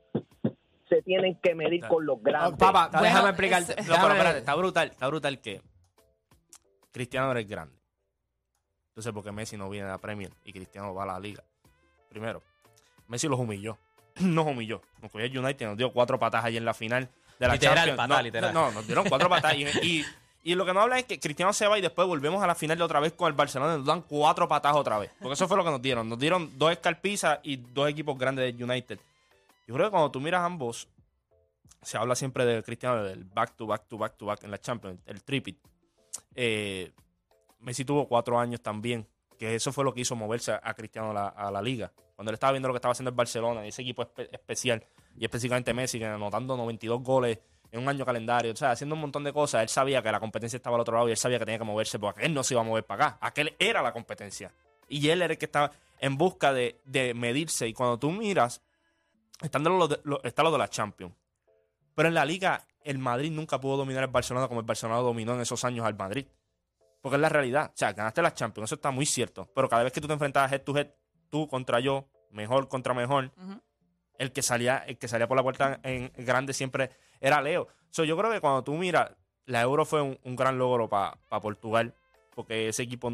se 0.88 1.02
tienen 1.02 1.36
que 1.36 1.54
medir 1.54 1.86
con 1.86 2.04
los 2.06 2.18
Oh, 2.18 2.20
grandes. 2.22 2.58
papá, 2.58 2.88
Bueno, 2.88 3.02
déjame 3.04 3.28
explicar. 3.30 3.62
es- 3.62 3.88
No, 3.88 3.94
pero 4.00 4.08
espérate, 4.12 4.38
está 4.38 4.54
brutal, 4.54 4.88
está 4.88 5.06
brutal 5.08 5.40
que 5.40 5.60
Cristiano 6.92 7.30
eres 7.32 7.48
grande. 7.48 7.76
Entonces, 8.88 9.12
porque 9.12 9.32
Messi 9.32 9.56
no 9.56 9.70
viene 9.70 9.86
a 9.86 9.92
la 9.92 9.98
Premier 9.98 10.30
y 10.44 10.52
Cristiano 10.52 10.92
va 10.94 11.04
a 11.04 11.06
la 11.06 11.20
liga. 11.20 11.42
Primero, 12.10 12.42
Messi 13.08 13.26
los 13.28 13.38
humilló. 13.40 13.78
Nos 14.20 14.46
humilló. 14.46 14.82
Nos 15.00 15.10
cogió 15.10 15.24
el 15.26 15.38
United, 15.38 15.66
nos 15.66 15.78
dio 15.78 15.92
cuatro 15.92 16.18
patas 16.18 16.44
ahí 16.44 16.56
en 16.58 16.64
la 16.64 16.74
final 16.74 17.08
de 17.38 17.46
la 17.46 17.54
Literal, 17.54 17.76
Champions. 17.76 17.96
patada, 17.96 18.16
no, 18.18 18.22
literal. 18.22 18.54
no, 18.54 18.70
nos 18.72 18.86
dieron 18.86 19.08
cuatro 19.08 19.28
patas. 19.30 19.54
Y, 19.54 19.64
y, 19.82 20.04
y 20.42 20.54
lo 20.54 20.66
que 20.66 20.74
no 20.74 20.80
habla 20.82 20.98
es 20.98 21.04
que 21.06 21.18
Cristiano 21.18 21.52
se 21.54 21.66
va 21.66 21.78
y 21.78 21.80
después 21.80 22.06
volvemos 22.06 22.42
a 22.42 22.46
la 22.46 22.54
final 22.54 22.76
de 22.76 22.84
otra 22.84 23.00
vez 23.00 23.12
con 23.14 23.28
el 23.28 23.32
Barcelona 23.34 23.74
y 23.74 23.76
nos 23.78 23.86
dan 23.86 24.02
cuatro 24.02 24.46
patas 24.48 24.76
otra 24.76 24.98
vez. 24.98 25.10
Porque 25.20 25.34
eso 25.34 25.48
fue 25.48 25.56
lo 25.56 25.64
que 25.64 25.70
nos 25.70 25.80
dieron. 25.80 26.08
Nos 26.08 26.18
dieron 26.18 26.50
dos 26.58 26.72
escarpizas 26.72 27.38
y 27.42 27.56
dos 27.56 27.88
equipos 27.88 28.18
grandes 28.18 28.54
de 28.54 28.62
United. 28.64 28.98
Yo 29.66 29.74
creo 29.74 29.86
que 29.86 29.90
cuando 29.92 30.10
tú 30.10 30.20
miras 30.20 30.42
ambos, 30.44 30.88
se 31.80 31.96
habla 31.96 32.14
siempre 32.14 32.44
de 32.44 32.62
Cristiano, 32.62 33.04
del 33.04 33.24
back 33.24 33.54
to 33.56 33.66
back 33.66 33.86
to 33.88 33.96
back 33.96 34.16
to 34.18 34.26
back 34.26 34.42
en 34.44 34.50
la 34.50 34.58
Champions, 34.58 35.00
el 35.06 35.22
tripit. 35.22 35.56
Eh, 36.34 36.90
Messi 37.60 37.84
tuvo 37.84 38.06
cuatro 38.08 38.38
años 38.38 38.60
también 38.60 39.06
porque 39.40 39.54
eso 39.54 39.72
fue 39.72 39.84
lo 39.84 39.94
que 39.94 40.02
hizo 40.02 40.14
moverse 40.14 40.52
a, 40.52 40.74
Cristiano 40.74 41.12
a 41.18 41.50
la, 41.50 41.62
liga. 41.62 41.90
Cuando 42.14 42.30
él 42.30 42.34
estaba 42.34 42.52
viendo 42.52 42.68
lo 42.68 42.74
que 42.74 42.76
estaba 42.76 42.92
haciendo 42.92 43.08
el 43.08 43.16
Barcelona, 43.16 43.64
ese 43.64 43.80
equipo 43.80 44.02
espe- 44.02 44.28
especial, 44.30 44.84
y 45.16 45.24
específicamente 45.24 45.72
Messi, 45.72 45.98
que 45.98 46.04
anotando 46.04 46.58
92 46.58 47.02
goles 47.02 47.38
en 47.72 47.80
un 47.80 47.88
año 47.88 48.04
calendario, 48.04 48.52
o 48.52 48.56
sea, 48.56 48.72
haciendo 48.72 48.96
un 48.96 49.00
montón 49.00 49.24
de 49.24 49.32
cosas, 49.32 49.62
él 49.62 49.70
sabía 49.70 50.02
que 50.02 50.12
la 50.12 50.20
competencia 50.20 50.58
estaba 50.58 50.76
al 50.76 50.82
otro 50.82 50.94
lado 50.94 51.08
y 51.08 51.12
él 51.12 51.16
sabía 51.16 51.38
que 51.38 51.46
tenía 51.46 51.58
que 51.58 51.64
moverse, 51.64 51.98
porque 51.98 52.26
él 52.26 52.34
no 52.34 52.44
se 52.44 52.52
iba 52.52 52.60
a 52.60 52.64
mover 52.64 52.84
para 52.84 53.06
acá. 53.06 53.18
Aquel 53.22 53.56
era 53.58 53.80
la 53.80 53.94
competencia. 53.94 54.52
Y 54.90 55.08
él 55.08 55.22
era 55.22 55.32
el 55.32 55.38
que 55.38 55.46
estaba 55.46 55.70
en 56.00 56.18
busca 56.18 56.52
de, 56.52 56.82
de 56.84 57.14
medirse. 57.14 57.66
Y 57.66 57.72
cuando 57.72 57.98
tú 57.98 58.10
miras, 58.10 58.60
están 59.40 59.64
está 60.22 60.42
lo 60.42 60.50
de 60.52 60.58
la 60.58 60.68
Champions. 60.68 61.14
Pero 61.94 62.08
en 62.08 62.14
la 62.14 62.26
liga, 62.26 62.66
el 62.84 62.98
Madrid 62.98 63.30
nunca 63.30 63.58
pudo 63.58 63.78
dominar 63.78 64.02
el 64.04 64.10
Barcelona 64.10 64.48
como 64.48 64.60
el 64.60 64.66
Barcelona 64.66 64.98
dominó 64.98 65.32
en 65.32 65.40
esos 65.40 65.64
años 65.64 65.86
al 65.86 65.96
Madrid. 65.96 66.26
Porque 67.00 67.16
es 67.16 67.20
la 67.20 67.28
realidad. 67.28 67.70
O 67.72 67.76
sea, 67.76 67.92
ganaste 67.92 68.22
la 68.22 68.34
Champions, 68.34 68.68
eso 68.68 68.74
está 68.74 68.90
muy 68.90 69.06
cierto. 69.06 69.48
Pero 69.54 69.68
cada 69.68 69.82
vez 69.82 69.92
que 69.92 70.00
tú 70.00 70.06
te 70.06 70.12
enfrentabas 70.12 70.52
head 70.52 70.62
to 70.62 70.76
head, 70.76 70.88
tú 71.30 71.48
contra 71.48 71.80
yo, 71.80 72.06
mejor 72.30 72.68
contra 72.68 72.94
mejor, 72.94 73.32
el 74.18 74.32
que 74.32 74.42
salía, 74.42 74.78
el 74.78 74.98
que 74.98 75.08
salía 75.08 75.26
por 75.26 75.36
la 75.36 75.42
puerta 75.42 75.80
en 75.82 76.12
grande 76.16 76.52
siempre 76.52 76.90
era 77.20 77.40
Leo. 77.40 77.68
So, 77.90 78.04
yo 78.04 78.16
creo 78.16 78.30
que 78.30 78.40
cuando 78.40 78.62
tú 78.62 78.74
miras, 78.74 79.10
la 79.46 79.62
Euro 79.62 79.84
fue 79.84 80.02
un, 80.02 80.18
un 80.24 80.36
gran 80.36 80.58
logro 80.58 80.88
para 80.88 81.16
Portugal, 81.40 81.94
porque 82.34 82.68
ese 82.68 82.82
equipo 82.82 83.12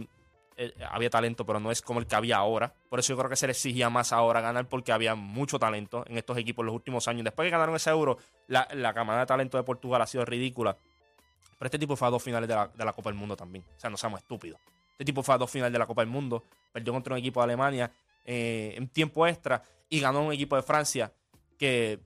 eh, 0.59 0.73
había 0.91 1.11
talento, 1.11 1.45
pero 1.45 1.61
no 1.61 1.71
es 1.71 1.83
como 1.83 2.01
el 2.01 2.07
que 2.07 2.17
había 2.17 2.37
ahora. 2.37 2.73
Por 2.89 2.99
eso 2.99 3.13
yo 3.13 3.19
creo 3.19 3.29
que 3.29 3.37
se 3.37 3.47
le 3.47 3.53
exigía 3.53 3.91
más 3.91 4.13
ahora 4.13 4.41
ganar, 4.41 4.69
porque 4.69 4.93
había 4.93 5.15
mucho 5.15 5.59
talento 5.59 6.05
en 6.07 6.17
estos 6.17 6.37
equipos 6.39 6.63
en 6.63 6.67
los 6.67 6.75
últimos 6.75 7.09
años. 7.09 7.25
Después 7.25 7.47
que 7.47 7.51
ganaron 7.51 7.77
ese 7.77 7.91
Euro, 7.91 8.19
la, 8.47 8.67
la 8.73 8.95
camada 8.95 9.21
de 9.21 9.27
talento 9.27 9.59
de 9.59 9.65
Portugal 9.65 10.03
ha 10.03 10.07
sido 10.07 10.25
ridícula. 10.25 10.77
Pero 11.59 11.67
este 11.67 11.79
tipo 11.79 11.97
fue 11.97 12.09
a 12.09 12.11
dos 12.11 12.23
finales 12.23 12.49
de 12.49 12.55
la, 12.55 12.69
de 12.69 12.85
la 12.85 12.93
Copa 12.93 13.11
del 13.11 13.19
Mundo 13.19 13.37
también. 13.37 13.65
O 13.77 13.81
sea, 13.81 13.89
no 13.91 13.97
seamos 13.97 14.21
estúpidos. 14.21 14.61
Este 14.93 15.05
tipo 15.05 15.23
fue 15.23 15.35
a 15.35 15.39
dos 15.39 15.51
finales 15.51 15.73
de 15.73 15.79
la 15.79 15.87
Copa 15.87 16.03
del 16.03 16.11
Mundo. 16.11 16.43
Perdió 16.73 16.93
contra 16.93 17.15
un 17.15 17.19
equipo 17.19 17.41
de 17.41 17.45
Alemania 17.45 17.91
eh, 18.25 18.75
en 18.77 18.89
tiempo 18.89 19.27
extra 19.27 19.63
y 19.89 20.01
ganó 20.01 20.23
un 20.23 20.33
equipo 20.33 20.57
de 20.57 20.63
Francia 20.63 21.13
que 21.59 22.01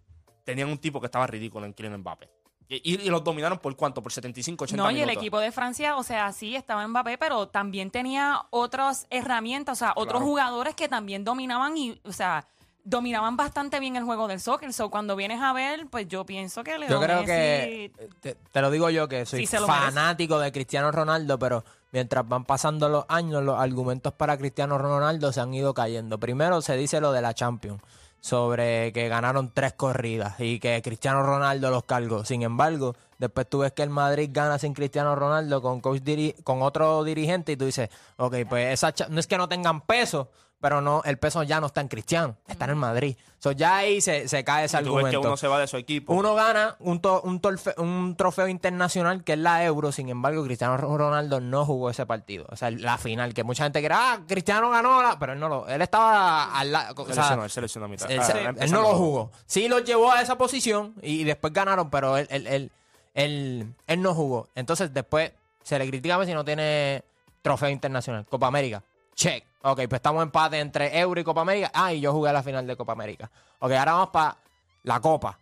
tenían 0.44 0.68
un 0.68 0.78
tipo 0.78 1.00
que 1.00 1.06
estaba 1.06 1.26
ridículo 1.26 1.66
en 1.66 1.72
Kylian 1.72 1.98
Mbappé. 1.98 2.28
Y, 2.72 3.08
los 3.10 3.24
dominaron 3.24 3.58
por 3.58 3.74
cuánto? 3.74 4.00
Por 4.00 4.12
75, 4.12 4.62
80 4.62 4.80
No, 4.80 4.88
y 4.90 4.94
minutos. 4.94 5.12
el 5.12 5.18
equipo 5.18 5.40
de 5.40 5.50
Francia, 5.50 5.96
o 5.96 6.04
sea, 6.04 6.32
sí, 6.32 6.54
estaba 6.54 6.86
Mbappé, 6.86 7.18
pero 7.18 7.48
también 7.48 7.90
tenía 7.90 8.42
otras 8.50 9.08
herramientas, 9.10 9.78
o 9.78 9.80
sea, 9.84 9.90
otros 9.96 10.20
Claro. 10.20 10.26
jugadores 10.26 10.76
que 10.76 10.88
también 10.88 11.24
dominaban 11.24 11.76
y, 11.76 12.00
o 12.04 12.12
sea, 12.12 12.46
dominaban 12.90 13.36
bastante 13.36 13.80
bien 13.80 13.96
el 13.96 14.04
juego 14.04 14.28
del 14.28 14.40
soccer. 14.40 14.72
So, 14.72 14.90
cuando 14.90 15.16
vienes 15.16 15.40
a 15.40 15.52
ver, 15.52 15.86
pues 15.90 16.08
yo 16.08 16.26
pienso 16.26 16.62
que 16.64 16.78
Leo 16.78 16.88
Yo 16.90 17.00
creo 17.00 17.22
Messi- 17.22 17.26
que, 17.26 17.92
te, 18.20 18.34
te 18.34 18.60
lo 18.60 18.70
digo 18.70 18.90
yo, 18.90 19.08
que 19.08 19.24
soy 19.24 19.46
Sí, 19.46 19.56
merece. 19.56 19.66
fanático 19.72 20.38
de 20.38 20.52
Cristiano 20.52 20.90
Ronaldo, 20.92 21.38
pero 21.38 21.64
mientras 21.92 22.28
van 22.28 22.44
pasando 22.44 22.88
los 22.88 23.04
años, 23.08 23.42
los 23.42 23.58
argumentos 23.58 24.12
para 24.12 24.36
Cristiano 24.36 24.76
Ronaldo 24.76 25.32
se 25.32 25.40
han 25.40 25.54
ido 25.54 25.72
cayendo. 25.72 26.18
Primero 26.18 26.60
se 26.62 26.76
dice 26.76 27.00
lo 27.00 27.12
de 27.12 27.22
la 27.22 27.32
Champions, 27.32 27.80
sobre 28.20 28.92
que 28.92 29.08
ganaron 29.08 29.50
tres 29.54 29.72
corridas 29.72 30.34
y 30.38 30.60
que 30.60 30.82
Cristiano 30.82 31.22
Ronaldo 31.22 31.70
los 31.70 31.84
cargó. 31.84 32.24
Sin 32.24 32.42
embargo, 32.42 32.94
después 33.18 33.48
tú 33.48 33.60
ves 33.60 33.72
que 33.72 33.82
el 33.82 33.90
Madrid 33.90 34.28
gana 34.32 34.58
sin 34.58 34.74
Cristiano 34.74 35.16
Ronaldo 35.16 35.62
con, 35.62 35.80
coach 35.80 36.02
diri- 36.02 36.34
con 36.44 36.60
otro 36.62 37.02
dirigente 37.04 37.52
y 37.52 37.56
tú 37.56 37.64
dices, 37.64 37.88
ok, 38.18 38.36
pues 38.48 38.74
esa 38.74 38.92
no 39.08 39.20
es 39.20 39.26
que 39.26 39.38
no 39.38 39.48
tengan 39.48 39.80
peso, 39.80 40.28
pero 40.60 40.80
no 40.82 41.00
el 41.06 41.16
peso 41.18 41.42
ya 41.42 41.58
no 41.60 41.68
está 41.68 41.80
en 41.80 41.88
Cristiano, 41.88 42.36
está 42.46 42.64
en 42.64 42.70
el 42.70 42.76
Madrid. 42.76 43.16
So, 43.38 43.52
ya 43.52 43.76
ahí 43.78 44.02
se, 44.02 44.28
se 44.28 44.44
cae 44.44 44.66
ese 44.66 44.76
Y 44.76 44.80
tú 44.84 44.94
ves 44.94 44.96
argumento. 44.96 45.20
que 45.22 45.26
uno 45.26 45.36
se 45.38 45.48
va 45.48 45.58
de 45.58 45.66
su 45.66 45.78
equipo. 45.78 46.12
Uno 46.12 46.34
gana 46.34 46.76
un, 46.80 47.00
to- 47.00 47.22
un, 47.22 47.40
torfe- 47.40 47.72
un 47.78 48.14
trofeo 48.16 48.46
internacional 48.48 49.24
que 49.24 49.32
es 49.32 49.38
la 49.38 49.64
Euro, 49.64 49.92
sin 49.92 50.10
embargo, 50.10 50.44
Cristiano 50.44 50.76
Ronaldo 50.76 51.40
no 51.40 51.64
jugó 51.64 51.88
ese 51.88 52.04
partido. 52.04 52.44
O 52.50 52.56
sea, 52.56 52.70
la 52.70 52.98
final, 52.98 53.32
que 53.32 53.42
mucha 53.42 53.64
gente 53.64 53.80
cree, 53.82 53.96
ah, 53.98 54.20
Cristiano 54.28 54.68
ganó, 54.70 55.02
la... 55.02 55.18
pero 55.18 55.32
él 55.32 55.40
no 55.40 55.48
lo. 55.48 55.66
Él 55.68 55.80
estaba 55.80 56.54
al 56.58 56.70
lado. 56.72 57.02
o 57.02 57.06
Se 57.06 57.14
sea, 57.14 57.32
él 57.42 57.50
se 57.50 57.60
lesionó 57.62 57.86
a 57.86 57.88
mitad. 57.88 58.10
él, 58.10 58.20
Ah, 58.20 58.52
él 58.58 58.70
no 58.70 58.82
lo 58.82 58.94
jugó. 58.94 59.30
Sí 59.46 59.68
los 59.68 59.82
llevó 59.84 60.12
a 60.12 60.20
esa 60.20 60.36
posición 60.36 60.94
y, 61.00 61.24
después 61.24 61.52
ganaron, 61.54 61.88
pero 61.88 62.18
él, 62.18 62.26
él, 62.30 62.46
él, 62.46 62.72
él- 63.14 63.74
él 63.86 64.02
no 64.02 64.14
jugó. 64.14 64.48
Entonces, 64.54 64.92
después 64.92 65.32
se 65.62 65.78
le 65.78 65.86
critica 65.88 66.16
a 66.16 66.18
Messi 66.18 66.32
si 66.32 66.34
no 66.34 66.44
tiene 66.44 67.02
trofeo 67.40 67.70
internacional. 67.70 68.26
Copa 68.26 68.46
América. 68.48 68.82
Check. 69.14 69.44
Ok, 69.62 69.76
pues 69.88 69.92
estamos 69.98 70.20
en 70.22 70.28
empate 70.28 70.58
entre 70.58 70.98
Euro 70.98 71.20
y 71.20 71.24
Copa 71.24 71.42
América. 71.42 71.70
Ah, 71.74 71.92
y 71.92 72.00
yo 72.00 72.12
jugué 72.12 72.32
la 72.32 72.42
final 72.42 72.66
de 72.66 72.76
Copa 72.76 72.92
América. 72.92 73.30
Ok, 73.58 73.72
ahora 73.72 73.92
vamos 73.92 74.08
para 74.10 74.36
la 74.84 75.00
Copa. 75.00 75.38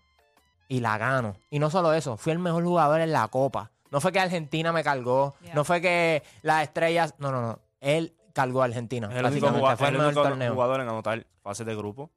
Y 0.69 0.81
la 0.81 0.99
gano. 0.99 1.37
Y 1.51 1.59
no 1.59 1.71
solo 1.71 1.93
eso, 1.95 2.17
fui 2.17 2.33
el 2.33 2.39
mejor 2.39 2.65
jugador 2.65 3.01
en 3.01 3.13
la 3.13 3.27
Copa. 3.29 3.71
No 3.91 4.01
fue 4.01 4.13
que 4.13 4.21
Argentina 4.21 4.73
me 4.73 4.83
cargó. 4.85 5.35
Yeah. 5.41 5.55
No 5.55 5.65
fue 5.65 5.81
que 5.81 6.23
las 6.43 6.63
estrellas. 6.65 7.15
No, 7.19 7.31
no, 7.33 7.41
no. 7.41 7.59
Él 7.81 8.15
cargó 8.35 8.61
a 8.63 8.67
Argentina. 8.67 9.09
El 9.17 9.25
único, 9.25 9.49
jugador, 9.49 9.79
fue 9.79 9.89
el 9.89 9.95
el 9.95 10.01
mejor 10.03 10.15
torneo. 10.29 10.53
jugador 10.53 10.81
en 10.81 10.89
anotar 10.89 11.27
fases 11.43 11.65
de 11.65 11.75
grupo, 11.75 12.11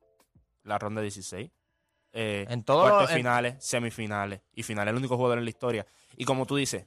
la 0.63 0.77
ronda 0.79 0.99
de 1.01 1.05
16. 1.05 1.49
Eh, 2.13 2.45
En 2.49 2.63
todos 2.63 2.89
los- 2.89 3.09
en- 3.11 3.15
finales, 3.17 3.55
semifinales 3.63 4.41
y 4.53 4.63
finales. 4.63 4.91
El 4.91 4.97
único 4.97 5.15
jugador 5.15 5.37
en 5.37 5.45
la 5.45 5.49
historia. 5.49 5.85
Y 6.17 6.25
como 6.25 6.45
tú 6.45 6.57
dices, 6.57 6.85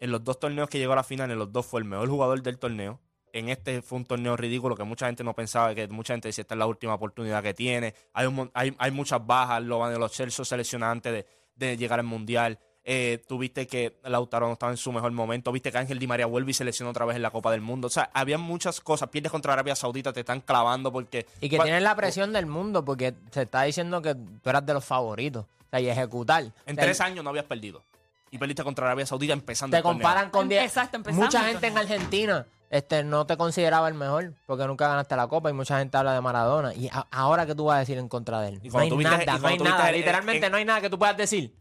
en 0.00 0.10
los 0.10 0.24
dos 0.24 0.40
torneos 0.40 0.68
que 0.68 0.78
llegó 0.78 0.94
a 0.94 0.96
la 0.96 1.04
final, 1.04 1.30
en 1.30 1.38
los 1.38 1.52
dos 1.52 1.64
fue 1.66 1.80
el 1.80 1.84
mejor 1.86 2.08
jugador 2.08 2.42
del 2.42 2.58
torneo. 2.58 2.98
En 3.32 3.48
este 3.48 3.82
fue 3.82 3.98
un 3.98 4.04
torneo 4.04 4.36
ridículo 4.36 4.76
que 4.76 4.84
mucha 4.84 5.06
gente 5.06 5.22
no 5.24 5.34
pensaba, 5.34 5.74
que 5.74 5.86
mucha 5.88 6.14
gente 6.14 6.28
decía 6.28 6.42
esta 6.42 6.54
es 6.54 6.58
la 6.58 6.66
última 6.66 6.94
oportunidad 6.94 7.42
que 7.42 7.54
tiene. 7.54 7.94
Hay, 8.12 8.26
un 8.26 8.50
hay, 8.54 8.74
hay 8.78 8.90
muchas 8.90 9.24
bajas, 9.26 9.62
lo 9.62 9.78
van 9.78 9.92
de 9.92 9.98
los 9.98 10.12
Chelsea 10.12 10.44
selecciona 10.44 10.90
antes 10.90 11.12
de, 11.12 11.26
de 11.56 11.76
llegar 11.76 11.98
al 12.00 12.06
Mundial. 12.06 12.58
Eh, 12.82 13.22
tuviste 13.28 13.66
que 13.66 13.98
Lautaro 14.04 14.46
no 14.46 14.54
estaba 14.54 14.72
en 14.72 14.78
su 14.78 14.90
mejor 14.90 15.12
momento. 15.12 15.52
Viste 15.52 15.70
que 15.70 15.76
Ángel 15.78 15.98
Di 15.98 16.06
María 16.06 16.24
vuelve 16.26 16.50
y 16.50 16.54
se 16.54 16.64
lesionó 16.64 16.90
otra 16.90 17.04
vez 17.04 17.14
en 17.16 17.22
la 17.22 17.30
Copa 17.30 17.50
del 17.52 17.60
Mundo. 17.60 17.86
O 17.88 17.90
sea, 17.90 18.10
había 18.14 18.38
muchas 18.38 18.80
cosas. 18.80 19.10
Pierdes 19.10 19.30
contra 19.30 19.52
Arabia 19.52 19.76
Saudita, 19.76 20.12
te 20.12 20.20
están 20.20 20.40
clavando 20.40 20.90
porque. 20.90 21.26
Y 21.42 21.48
que 21.50 21.56
¿Cuál- 21.56 21.66
tienes 21.66 21.82
la 21.82 21.94
presión 21.94 22.32
del 22.32 22.46
mundo 22.46 22.84
porque 22.84 23.14
se 23.30 23.42
está 23.42 23.62
diciendo 23.62 24.00
que 24.00 24.14
tú 24.14 24.48
eras 24.50 24.64
de 24.64 24.72
los 24.72 24.84
favoritos. 24.84 25.44
O 25.44 25.70
sea, 25.70 25.78
y 25.80 25.88
ejecutar. 25.88 26.42
En 26.42 26.50
O 26.50 26.54
sea, 26.74 26.74
tres 26.84 27.00
años 27.02 27.22
no 27.22 27.30
habías 27.30 27.44
perdido. 27.44 27.82
Y 28.32 28.38
perdiste 28.38 28.64
contra 28.64 28.86
Arabia 28.86 29.04
Saudita 29.06 29.34
empezando 29.34 29.72
Te 29.74 29.78
el 29.78 29.82
torneo. 29.82 29.98
comparan 30.02 30.30
con 30.30 30.48
10. 30.48 30.64
Exacto, 30.64 30.96
empezando 30.96 31.26
Mucha 31.26 31.44
gente 31.44 31.66
en. 31.66 31.76
Argentina 31.78 32.46
este, 32.70 33.04
no 33.04 33.26
te 33.26 33.36
consideraba 33.36 33.88
el 33.88 33.94
mejor 33.94 34.32
porque 34.46 34.64
nunca 34.66 34.88
ganaste 34.88 35.16
la 35.16 35.26
copa 35.26 35.50
y 35.50 35.52
mucha 35.52 35.78
gente 35.78 35.96
habla 35.96 36.14
de 36.14 36.20
Maradona. 36.20 36.72
Y 36.72 36.88
a- 36.88 37.06
ahora 37.10 37.44
que 37.44 37.54
tú 37.54 37.64
vas 37.66 37.76
a 37.76 37.80
decir 37.80 37.98
en 37.98 38.08
contra 38.08 38.40
de 38.40 38.48
él. 38.50 38.60
Y 38.62 38.68
No 38.68 38.72
cuando 38.72 38.94
hay 38.94 38.98
viste- 39.04 39.26
nada, 39.26 39.38
no 39.38 39.48
hay 39.48 39.58
nada. 39.58 39.90
el- 39.90 39.96
Literalmente 39.96 40.46
el- 40.46 40.52
no 40.52 40.58
hay 40.58 40.64
nada 40.64 40.80
que 40.80 40.88
tú 40.88 40.98
puedas 40.98 41.16
decir. 41.16 41.54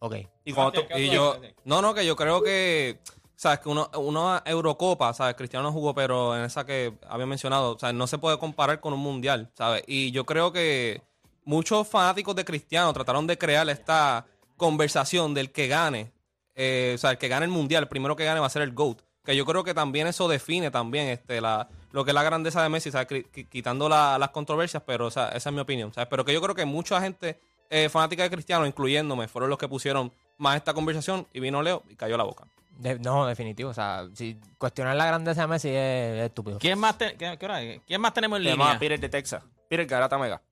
Ok. 0.00 0.16
Y 0.44 0.52
cuando 0.52 0.72
tú- 0.72 0.82
Y 0.98 1.08
yo, 1.08 1.40
no, 1.64 1.80
no, 1.80 1.94
que 1.94 2.04
yo 2.04 2.14
creo 2.16 2.42
que, 2.42 2.98
sabes, 3.36 3.60
que 3.60 3.68
uno, 3.68 3.88
uno 3.96 4.42
Eurocopa, 4.44 5.14
sabes, 5.14 5.34
Cristiano 5.36 5.62
no 5.62 5.72
jugó, 5.72 5.94
pero 5.94 6.36
en 6.36 6.44
esa 6.44 6.66
que 6.66 6.92
había 7.08 7.26
mencionado, 7.26 7.76
o 7.76 7.78
sea, 7.78 7.92
no 7.92 8.06
se 8.06 8.18
puede 8.18 8.36
comparar 8.38 8.80
con 8.80 8.92
un 8.92 9.00
mundial, 9.00 9.50
sabes. 9.54 9.82
Y 9.86 10.10
yo 10.10 10.26
creo 10.26 10.52
que 10.52 11.00
muchos 11.44 11.86
fanáticos 11.88 12.34
de 12.34 12.44
Cristiano 12.44 12.92
trataron 12.92 13.26
de 13.26 13.38
crear 13.38 13.68
esta 13.70 14.26
conversación 14.56 15.32
del 15.32 15.52
que 15.52 15.68
gane, 15.68 16.12
eh, 16.54 16.92
o 16.96 16.98
sea, 16.98 17.12
el 17.12 17.18
que 17.18 17.28
gane 17.28 17.44
el 17.46 17.50
mundial, 17.52 17.84
el 17.84 17.88
primero 17.88 18.16
que 18.16 18.24
gane 18.24 18.40
va 18.40 18.46
a 18.46 18.50
ser 18.50 18.62
el 18.62 18.72
GOAT. 18.72 18.98
Que 19.24 19.34
yo 19.34 19.44
creo 19.46 19.64
que 19.64 19.72
también 19.74 20.06
eso 20.06 20.28
define 20.28 20.70
también 20.70 21.06
este 21.08 21.40
la 21.40 21.68
lo 21.92 22.04
que 22.04 22.10
es 22.10 22.14
la 22.14 22.22
grandeza 22.22 22.62
de 22.62 22.68
Messi, 22.68 22.90
¿sabes? 22.90 23.24
Quitando 23.50 23.88
la- 23.88 24.18
las 24.18 24.30
controversias, 24.30 24.82
pero 24.86 25.06
o 25.06 25.10
sea, 25.10 25.28
esa 25.28 25.48
es 25.50 25.54
mi 25.54 25.60
opinión, 25.60 25.92
¿sabes? 25.94 26.08
Pero 26.10 26.24
que 26.24 26.32
yo 26.34 26.42
creo 26.42 26.54
que 26.54 26.64
mucha 26.64 27.00
gente 27.00 27.38
eh, 27.70 27.88
fanática 27.88 28.22
de 28.22 28.30
Cristiano, 28.30 28.66
incluyéndome, 28.66 29.26
fueron 29.26 29.48
los 29.50 29.58
que 29.58 29.66
pusieron 29.68 30.12
más 30.36 30.56
esta 30.56 30.74
conversación 30.74 31.26
y 31.32 31.40
vino 31.40 31.62
Leo 31.62 31.82
y 31.88 31.96
cayó 31.96 32.16
la 32.18 32.24
boca. 32.24 32.44
De- 32.78 32.98
no, 32.98 33.26
definitivo. 33.26 33.70
O 33.70 33.74
sea, 33.74 34.06
si 34.14 34.38
cuestionar 34.58 34.94
la 34.96 35.06
grandeza 35.06 35.42
de 35.42 35.46
Messi 35.46 35.68
es, 35.70 36.18
es 36.18 36.24
estúpido. 36.26 36.58
¿Quién 36.58 36.78
más, 36.78 36.98
te- 36.98 37.14
qué- 37.16 37.36
qué 37.38 37.44
hora 37.46 37.62
es? 37.62 37.80
¿Quién 37.86 38.00
más 38.00 38.12
tenemos 38.12 38.38
en 38.38 38.44
línea? 38.44 38.78
Peter 38.78 39.00
de 39.00 39.08
Texas. 39.08 39.42
Peter 39.68 39.86
Garata 39.86 40.18
Mega. 40.18 40.42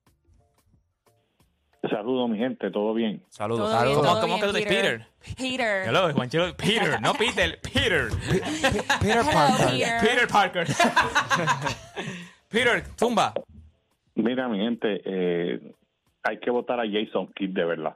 Saludos, 1.93 2.29
mi 2.29 2.37
gente, 2.39 2.71
¿todo 2.71 2.93
bien? 2.93 3.21
Saludos. 3.29 3.69
Todo 3.69 3.83
bien, 3.83 3.95
¿Cómo- 3.95 4.07
todo 4.07 4.21
cómo 4.21 4.35
bien, 4.35 4.39
que 4.41 4.47
tú 4.47 4.53
Peter? 4.69 5.05
Peter. 5.37 5.87
Hello, 5.87 6.11
Juanchelo, 6.13 6.55
Peter, 6.57 6.99
no 7.01 7.13
Peter, 7.19 7.59
Peter. 7.61 8.09
Peter 8.99 9.19
Hello, 9.19 9.31
Parker. 9.31 9.67
Peter. 9.69 9.99
Peter 10.01 10.27
Parker. 10.27 10.67
Peter, 12.49 12.83
tumba. 12.97 13.33
Mira, 14.15 14.47
mi 14.47 14.59
gente, 14.59 15.01
eh, 15.05 15.59
hay 16.23 16.39
que 16.39 16.49
votar 16.51 16.79
a 16.79 16.83
Jason 16.85 17.27
Kidd 17.35 17.51
de 17.53 17.65
verdad. 17.65 17.95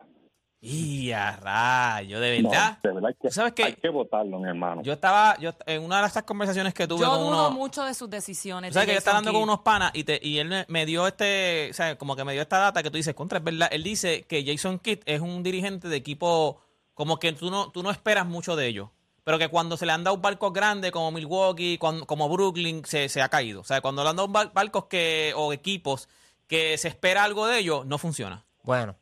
Y 0.60 1.12
a 1.12 1.36
rayo, 1.38 2.20
de 2.20 2.42
No, 2.42 2.50
verdad. 2.50 2.80
de 2.82 2.92
verdad 2.92 3.10
hay 3.10 3.14
que, 3.14 3.28
¿Tú 3.28 3.34
sabes 3.34 3.54
qué? 3.54 3.64
hay 3.64 3.74
que 3.76 3.90
votarlo, 3.90 4.40
mi 4.40 4.50
hermano. 4.50 4.82
Yo 4.82 4.94
estaba, 4.94 5.38
yo 5.38 5.52
en 5.68 5.84
una 5.84 6.02
de 6.02 6.08
estas 6.08 6.24
conversaciones 6.24 6.74
que 6.74 6.88
tuve 6.88 7.02
Yo 7.02 7.10
con 7.12 7.20
dudo 7.20 7.30
uno. 7.48 7.52
mucho 7.52 7.84
de 7.84 7.94
sus 7.94 8.10
decisiones. 8.10 8.74
Sabes 8.74 8.88
de 8.88 8.92
que 8.92 8.96
yo 8.96 8.98
estaba 8.98 9.20
hablando 9.20 9.38
con 9.40 9.44
unos 9.44 9.60
panas 9.60 9.92
y, 9.94 10.04
te, 10.04 10.20
y 10.22 10.40
él 10.40 10.66
me, 10.68 10.86
dio 10.88 11.06
este, 11.08 11.70
o 11.70 11.74
sea, 11.74 11.96
como 11.98 12.16
que 12.16 12.24
me 12.24 12.34
dio 12.34 12.42
esta 12.42 12.58
data 12.58 12.82
que 12.82 12.90
tú 12.90 12.98
dices, 12.98 13.14
contra, 13.14 13.38
es 13.38 13.44
verdad. 13.44 13.70
Él 13.72 13.84
dice 13.84 14.24
que 14.24 14.44
Jason 14.44 14.80
Kidd 14.80 15.00
es 15.06 15.22
un 15.22 15.44
dirigente 15.44 15.90
de 15.90 15.96
equipo 15.96 16.60
como 16.96 17.20
que 17.20 17.32
tú 17.34 17.52
no, 17.52 17.70
tú 17.70 17.84
no 17.84 17.92
esperas 17.92 18.26
mucho 18.26 18.56
de 18.56 18.66
ellos. 18.66 18.90
Pero 19.24 19.38
que 19.38 19.50
cuando 19.50 19.78
se 19.78 19.86
le 19.86 19.92
han 19.92 20.04
dado 20.04 20.18
barcos 20.18 20.54
grandes 20.54 20.90
como 20.92 21.12
Milwaukee, 21.12 21.78
cuando- 21.78 22.08
como 22.08 22.30
Brooklyn, 22.30 22.84
se, 22.86 23.10
se 23.10 23.22
ha 23.22 23.30
caído. 23.30 23.62
O 23.62 23.64
sea, 23.64 23.82
cuando 23.82 24.02
le 24.04 24.10
han 24.10 24.16
dado 24.16 24.30
bar- 24.30 24.52
barcos 24.54 24.86
que, 24.86 25.34
o 25.36 25.54
equipos 25.54 26.10
que 26.48 26.78
se 26.80 26.88
espera 26.88 27.26
algo 27.26 27.46
de 27.46 27.60
ellos, 27.60 27.86
no 27.86 27.98
funciona. 28.00 28.46
Bueno, 28.64 28.96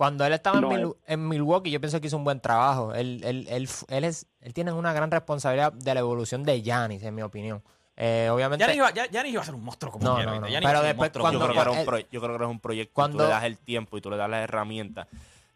cuando 0.00 0.24
él 0.24 0.32
estaba 0.32 0.58
No, 0.62 0.72
en, 0.72 0.78
él- 0.78 0.86
Mil- 0.86 0.96
en 1.08 1.28
Milwaukee, 1.28 1.70
yo 1.70 1.78
pienso 1.78 2.00
que 2.00 2.06
hizo 2.06 2.16
un 2.16 2.24
buen 2.24 2.40
trabajo. 2.40 2.94
Él, 2.94 3.20
él, 3.22 3.46
él, 3.50 3.68
él, 3.88 4.04
es, 4.04 4.24
él 4.40 4.54
tiene 4.54 4.72
una 4.72 4.94
gran 4.94 5.10
responsabilidad 5.10 5.74
de 5.74 5.92
la 5.92 6.00
evolución 6.00 6.42
de 6.42 6.62
Giannis, 6.62 7.02
en 7.02 7.14
mi 7.14 7.20
opinión. 7.20 7.62
Eh, 7.98 8.30
obviamente. 8.32 8.64
Giannis 8.64 8.78
iba, 8.78 8.90
ya- 8.94 9.10
Giannis 9.10 9.34
iba 9.34 9.42
a 9.42 9.44
ser 9.44 9.54
un 9.54 9.62
monstruo 9.62 9.92
como 9.92 10.02
No, 10.06 10.14
quiera, 10.16 10.30
no, 10.36 10.40
no. 10.40 10.46
Pero 10.46 10.82
después 10.82 11.12
Yo 11.12 11.20
cuando- 11.20 11.38
como 11.40 11.52
creo, 11.52 11.54
que 11.54 11.60
era 11.60 11.70
quiera. 11.70 11.80
un 11.82 11.86
proye- 11.86 12.06
yo 12.10 12.20
creo 12.22 12.30
que 12.32 12.36
era 12.36 12.46
un 12.48 12.60
proyecto. 12.60 12.94
Cuando- 12.94 13.18
tú 13.18 13.24
le 13.24 13.28
das 13.28 13.44
el 13.44 13.58
tiempo 13.58 13.98
y 13.98 14.00
tú 14.00 14.08
le 14.08 14.16
das 14.16 14.30
las 14.30 14.42
herramientas. 14.42 15.06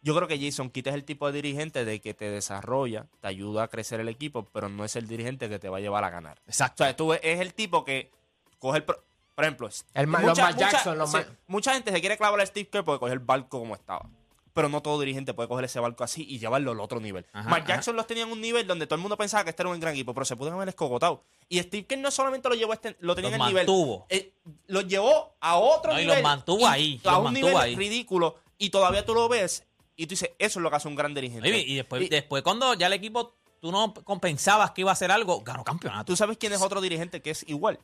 Yo 0.03 0.15
creo 0.15 0.29
que 0.29 0.39
Jason 0.39 0.69
Kidd 0.69 0.89
es 0.89 0.95
el 0.95 1.05
tipo 1.05 1.27
de 1.33 1.41
dirigente 1.41 1.87
de 1.87 2.01
que 2.03 2.13
te 2.13 2.29
desarrolla, 2.31 3.07
te 3.23 3.29
ayuda 3.29 3.63
a 3.63 3.69
crecer 3.69 4.01
el 4.01 4.11
equipo, 4.11 4.45
pero 4.53 4.69
no 4.69 4.85
es 4.85 4.95
el 4.97 5.09
dirigente 5.09 5.49
que 5.49 5.59
te 5.59 5.71
va 5.71 5.79
a 5.79 5.81
llevar 5.81 6.05
a 6.05 6.11
ganar. 6.11 6.43
Exacto. 6.47 6.83
O 6.83 6.87
sea, 6.87 6.95
tú 6.95 7.15
es 7.15 7.41
el 7.41 7.55
tipo 7.55 7.83
que 7.87 8.11
coge 8.59 8.77
el... 8.77 8.85
pro- 8.85 9.03
por 9.35 9.45
ejemplo, 9.45 9.69
El 9.95 10.05
los 10.05 10.39
Mark 10.39 10.57
Jackson, 10.59 10.99
los 10.99 11.11
sí, 11.11 11.17
Mark- 11.17 11.33
mucha 11.47 11.73
gente 11.73 11.91
se 11.91 12.01
quiere 12.01 12.19
clavar 12.19 12.39
a 12.41 12.45
Steve 12.47 12.69
Kerr 12.69 12.85
porque 12.85 13.01
coger 13.01 13.15
el 13.15 13.19
barco 13.21 13.59
como 13.59 13.75
estaba. 13.75 14.07
Pero 14.55 14.69
no 14.69 14.81
todo 14.83 15.01
dirigente 15.01 15.35
puede 15.35 15.49
coger 15.49 15.65
ese 15.65 15.81
barco 15.81 16.05
así 16.05 16.25
y 16.29 16.39
llevarlo 16.39 16.71
al 16.71 16.81
otro 16.81 17.01
nivel. 17.01 17.27
Ajá, 17.33 17.49
Mark 17.51 17.65
ajá. 17.65 17.75
Jackson 17.75 17.97
los 17.97 18.07
tenía 18.07 18.23
en 18.23 18.31
un 18.31 18.41
nivel 18.41 18.67
donde 18.67 18.87
todo 18.87 18.95
el 18.95 19.01
mundo 19.03 19.17
pensaba 19.17 19.43
que 19.45 19.51
este 19.51 19.63
era 19.63 19.71
un 19.71 19.81
gran 19.81 19.95
equipo, 19.95 20.15
pero 20.15 20.25
se 20.25 20.37
pudieron 20.37 20.57
haber 20.59 20.69
escogotado. 20.69 21.25
Y 21.49 21.59
Steve 21.61 21.85
Kerr 21.87 21.99
no 21.99 22.11
solamente 22.13 22.49
lo 22.49 22.55
llevó 22.55 22.71
a 22.71 22.77
este, 22.77 22.97
lo 23.01 23.15
tenía 23.17 23.31
Los 23.31 23.37
en 23.37 23.43
el 23.43 23.49
nivel. 23.49 23.67
mantuvo. 23.67 24.07
eh, 24.09 24.33
lo 24.69 24.81
llevó 24.83 25.35
a 25.41 25.57
otro 25.57 25.93
No, 25.93 25.99
y 25.99 26.03
nivel. 26.03 26.17
los 26.19 26.23
mantuvo 26.23 26.67
ahí, 26.69 27.01
A 27.05 27.19
un 27.19 27.35
nivel 27.35 27.57
ahí. 27.57 27.75
ridículo. 27.75 28.37
Y 28.57 28.71
todavía 28.71 29.05
tú 29.05 29.13
lo 29.13 29.29
ves 29.29 29.67
y 29.97 30.07
tú 30.07 30.11
dices, 30.11 30.31
eso 30.39 30.59
es 30.61 30.63
lo 30.63 30.71
que 30.71 30.77
hace 30.77 30.87
un 30.89 30.95
gran 30.95 31.13
dirigente. 31.15 31.49
Y, 31.51 31.73
y 31.73 31.75
después, 31.75 32.03
Y- 32.03 32.09
después, 32.09 32.43
cuando 32.45 32.73
ya 32.75 32.87
el 32.87 32.93
equipo, 32.93 33.35
tú 33.61 33.73
no 33.73 33.93
compensabas 33.93 34.71
que 34.71 34.83
iba 34.83 34.91
a 34.91 34.95
hacer 34.95 35.11
algo, 35.11 35.41
ganó 35.41 35.65
campeonato. 35.65 36.05
Tú 36.13 36.17
sabes 36.17 36.39
quién 36.39 36.53
es 36.53 36.63
otro 36.63 36.81
dirigente 36.81 37.21
que 37.21 37.31
es 37.31 37.45
igual, 37.49 37.81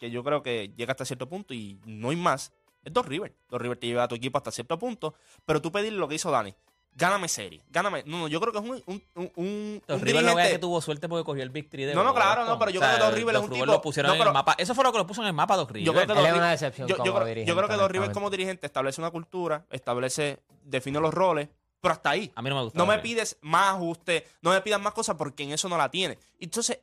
que 0.00 0.10
yo 0.10 0.24
creo 0.24 0.42
que 0.42 0.72
llega 0.74 0.92
hasta 0.92 1.04
cierto 1.04 1.28
punto 1.28 1.52
y 1.52 1.78
no 1.84 2.08
hay 2.10 2.16
más. 2.16 2.50
Es 2.84 2.92
Dos 2.92 3.06
River. 3.06 3.34
Dos 3.48 3.60
River 3.60 3.78
te 3.78 3.86
lleva 3.86 4.04
a 4.04 4.08
tu 4.08 4.14
equipo 4.14 4.38
hasta 4.38 4.50
cierto 4.50 4.78
punto, 4.78 5.14
pero 5.44 5.60
tú 5.62 5.72
pedirle 5.72 5.98
lo 5.98 6.06
que 6.08 6.14
hizo 6.16 6.30
Dani. 6.30 6.54
Gáname 6.96 7.26
serie, 7.26 7.60
gáname. 7.70 8.04
No, 8.06 8.18
no, 8.18 8.28
yo 8.28 8.40
creo 8.40 8.52
que 8.52 8.58
es 8.60 8.64
un, 8.64 8.70
un, 8.86 9.02
un, 9.16 9.32
un, 9.34 9.82
un 9.88 10.00
River 10.00 10.00
lo 10.00 10.00
que 10.00 10.06
es 10.06 10.24
dirigente. 10.36 10.50
que 10.52 10.58
tuvo 10.60 10.80
suerte 10.80 11.08
porque 11.08 11.24
cogió 11.24 11.42
el 11.42 11.50
Victory 11.50 11.86
de 11.86 11.94
No, 11.94 12.04
no, 12.04 12.14
claro, 12.14 12.44
no, 12.44 12.56
pero 12.56 12.70
yo 12.70 12.78
creo 12.80 12.92
que 12.94 13.02
Doc 13.02 13.14
Rivers 13.14 13.38
es 13.38 13.42
un 13.44 13.50
Doc 13.50 13.54
tipo- 13.58 13.66
lo 13.66 13.82
pusieron 13.82 14.10
no, 14.10 14.14
en 14.22 14.28
el 14.28 14.32
mapa. 14.32 14.54
Eso 14.58 14.76
fue 14.76 14.84
lo 14.84 14.92
que 14.92 14.98
lo 14.98 15.06
puso 15.06 15.20
en 15.22 15.26
el 15.26 15.32
mapa 15.32 15.56
Doc 15.56 15.72
Rivers. 15.72 15.86
Yo 15.86 15.92
creo 15.92 16.06
que 16.06 16.12
Él 16.12 16.18
Doc 16.18 16.26
es 16.28 16.34
una 16.34 16.50
decepción 16.52 16.86
yo, 16.86 16.94
yo 16.94 16.98
como 17.02 17.14
creo, 17.16 17.26
dirigente, 17.26 17.48
yo 17.48 17.56
creo 17.56 17.68
que 17.68 17.74
Dos 17.74 17.82
Rivers 17.90 17.96
honestamente. 17.98 18.14
como 18.14 18.30
dirigente 18.30 18.66
establece 18.66 19.00
una 19.00 19.10
cultura, 19.10 19.66
establece, 19.70 20.38
define 20.62 21.00
los 21.00 21.12
roles, 21.12 21.48
pero 21.80 21.94
hasta 21.94 22.10
ahí. 22.10 22.30
A 22.32 22.42
mí 22.42 22.48
no 22.48 22.54
me 22.54 22.62
gusta. 22.62 22.78
No 22.78 22.86
me 22.86 22.98
pides 23.00 23.38
más 23.40 23.74
ajuste, 23.74 24.28
no 24.40 24.50
me 24.50 24.60
pidas 24.60 24.80
más 24.80 24.92
cosas 24.94 25.16
porque 25.16 25.42
en 25.42 25.50
eso 25.50 25.68
no 25.68 25.76
la 25.76 25.90
tienes. 25.90 26.18
Entonces, 26.38 26.78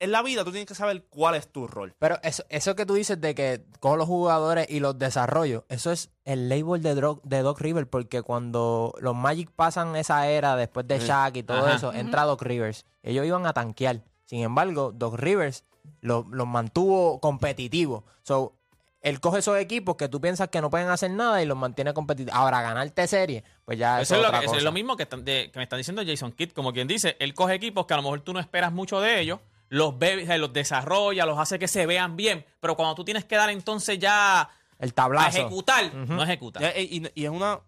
en 0.00 0.10
la 0.12 0.22
vida 0.22 0.44
tú 0.44 0.50
tienes 0.50 0.66
que 0.66 0.74
saber 0.74 1.04
cuál 1.10 1.34
es 1.36 1.46
tu 1.52 1.66
rol. 1.68 1.94
Pero 1.98 2.18
eso, 2.22 2.42
eso 2.48 2.74
que 2.74 2.86
tú 2.86 2.94
dices 2.94 3.20
de 3.20 3.34
que 3.34 3.64
cojo 3.78 3.96
los 3.96 4.06
jugadores 4.06 4.66
y 4.68 4.80
los 4.80 4.98
desarrollo, 4.98 5.64
eso 5.68 5.92
es 5.92 6.10
el 6.24 6.48
label 6.48 6.82
de, 6.82 6.96
Dro- 6.96 7.20
de 7.22 7.42
Doc 7.42 7.60
Rivers, 7.60 7.86
porque 7.88 8.22
cuando 8.22 8.92
los 9.00 9.14
Magic 9.14 9.50
pasan 9.54 9.94
esa 9.96 10.26
era 10.28 10.56
después 10.56 10.88
de 10.88 10.98
Shaq 10.98 11.36
y 11.36 11.42
todo 11.42 11.66
Ajá. 11.66 11.76
eso, 11.76 11.92
entra 11.92 12.24
Doc 12.24 12.42
Rivers. 12.42 12.84
Ellos 13.02 13.24
iban 13.26 13.46
a 13.46 13.52
tanquear. 13.52 14.00
Sin 14.24 14.40
embargo, 14.42 14.92
Doc 14.92 15.14
Rivers 15.18 15.64
los 16.00 16.26
los 16.28 16.46
mantuvo 16.46 17.20
competitivos. 17.20 18.04
So, 18.22 18.54
él 19.02 19.18
coge 19.18 19.38
esos 19.38 19.56
equipos 19.58 19.96
que 19.96 20.08
tú 20.08 20.20
piensas 20.20 20.48
que 20.48 20.60
no 20.60 20.68
pueden 20.68 20.88
hacer 20.88 21.10
nada 21.10 21.42
y 21.42 21.46
los 21.46 21.56
mantiene 21.56 21.94
competitivos. 21.94 22.38
Ahora, 22.38 22.60
ganarte 22.60 23.06
serie, 23.06 23.42
pues 23.64 23.78
ya 23.78 24.00
Eso 24.02 24.14
eso 24.14 24.16
es, 24.16 24.20
lo, 24.22 24.28
otra 24.28 24.40
que, 24.40 24.46
eso 24.46 24.56
es 24.56 24.62
lo 24.62 24.72
mismo 24.72 24.96
que, 24.96 25.04
están- 25.04 25.24
de- 25.24 25.50
que 25.50 25.58
me 25.58 25.62
están 25.62 25.78
diciendo 25.78 26.02
Jason 26.06 26.32
Kidd, 26.32 26.52
como 26.52 26.72
quien 26.74 26.86
dice, 26.86 27.16
él 27.18 27.32
coge 27.34 27.54
equipos 27.54 27.86
que 27.86 27.94
a 27.94 27.96
lo 27.96 28.02
mejor 28.02 28.20
tú 28.20 28.32
no 28.34 28.40
esperas 28.40 28.72
mucho 28.72 29.00
de 29.00 29.20
ellos, 29.20 29.40
los 29.70 29.98
sea, 29.98 30.36
los 30.38 30.52
desarrolla, 30.52 31.24
los 31.24 31.38
hace 31.38 31.58
que 31.58 31.66
se 31.68 31.86
vean 31.86 32.16
bien, 32.16 32.44
pero 32.60 32.76
cuando 32.76 32.94
tú 32.94 33.04
tienes 33.04 33.24
que 33.24 33.36
dar 33.36 33.48
entonces 33.50 33.98
ya 33.98 34.50
El 34.78 34.90
a 34.90 34.92
tablazo. 34.92 35.38
ejecutar, 35.38 35.94
no 35.94 36.22
ejecuta. 36.22 36.60
Ya, 36.60 36.78
Y, 36.78 36.98
y- 36.98 37.10
y 37.22 37.24
es 37.24 37.30
una. 37.30 37.60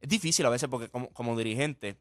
Es 0.00 0.08
difícil 0.08 0.44
a 0.46 0.48
veces 0.48 0.68
porque 0.68 0.88
como, 0.88 1.08
como 1.10 1.36
dirigente, 1.36 1.96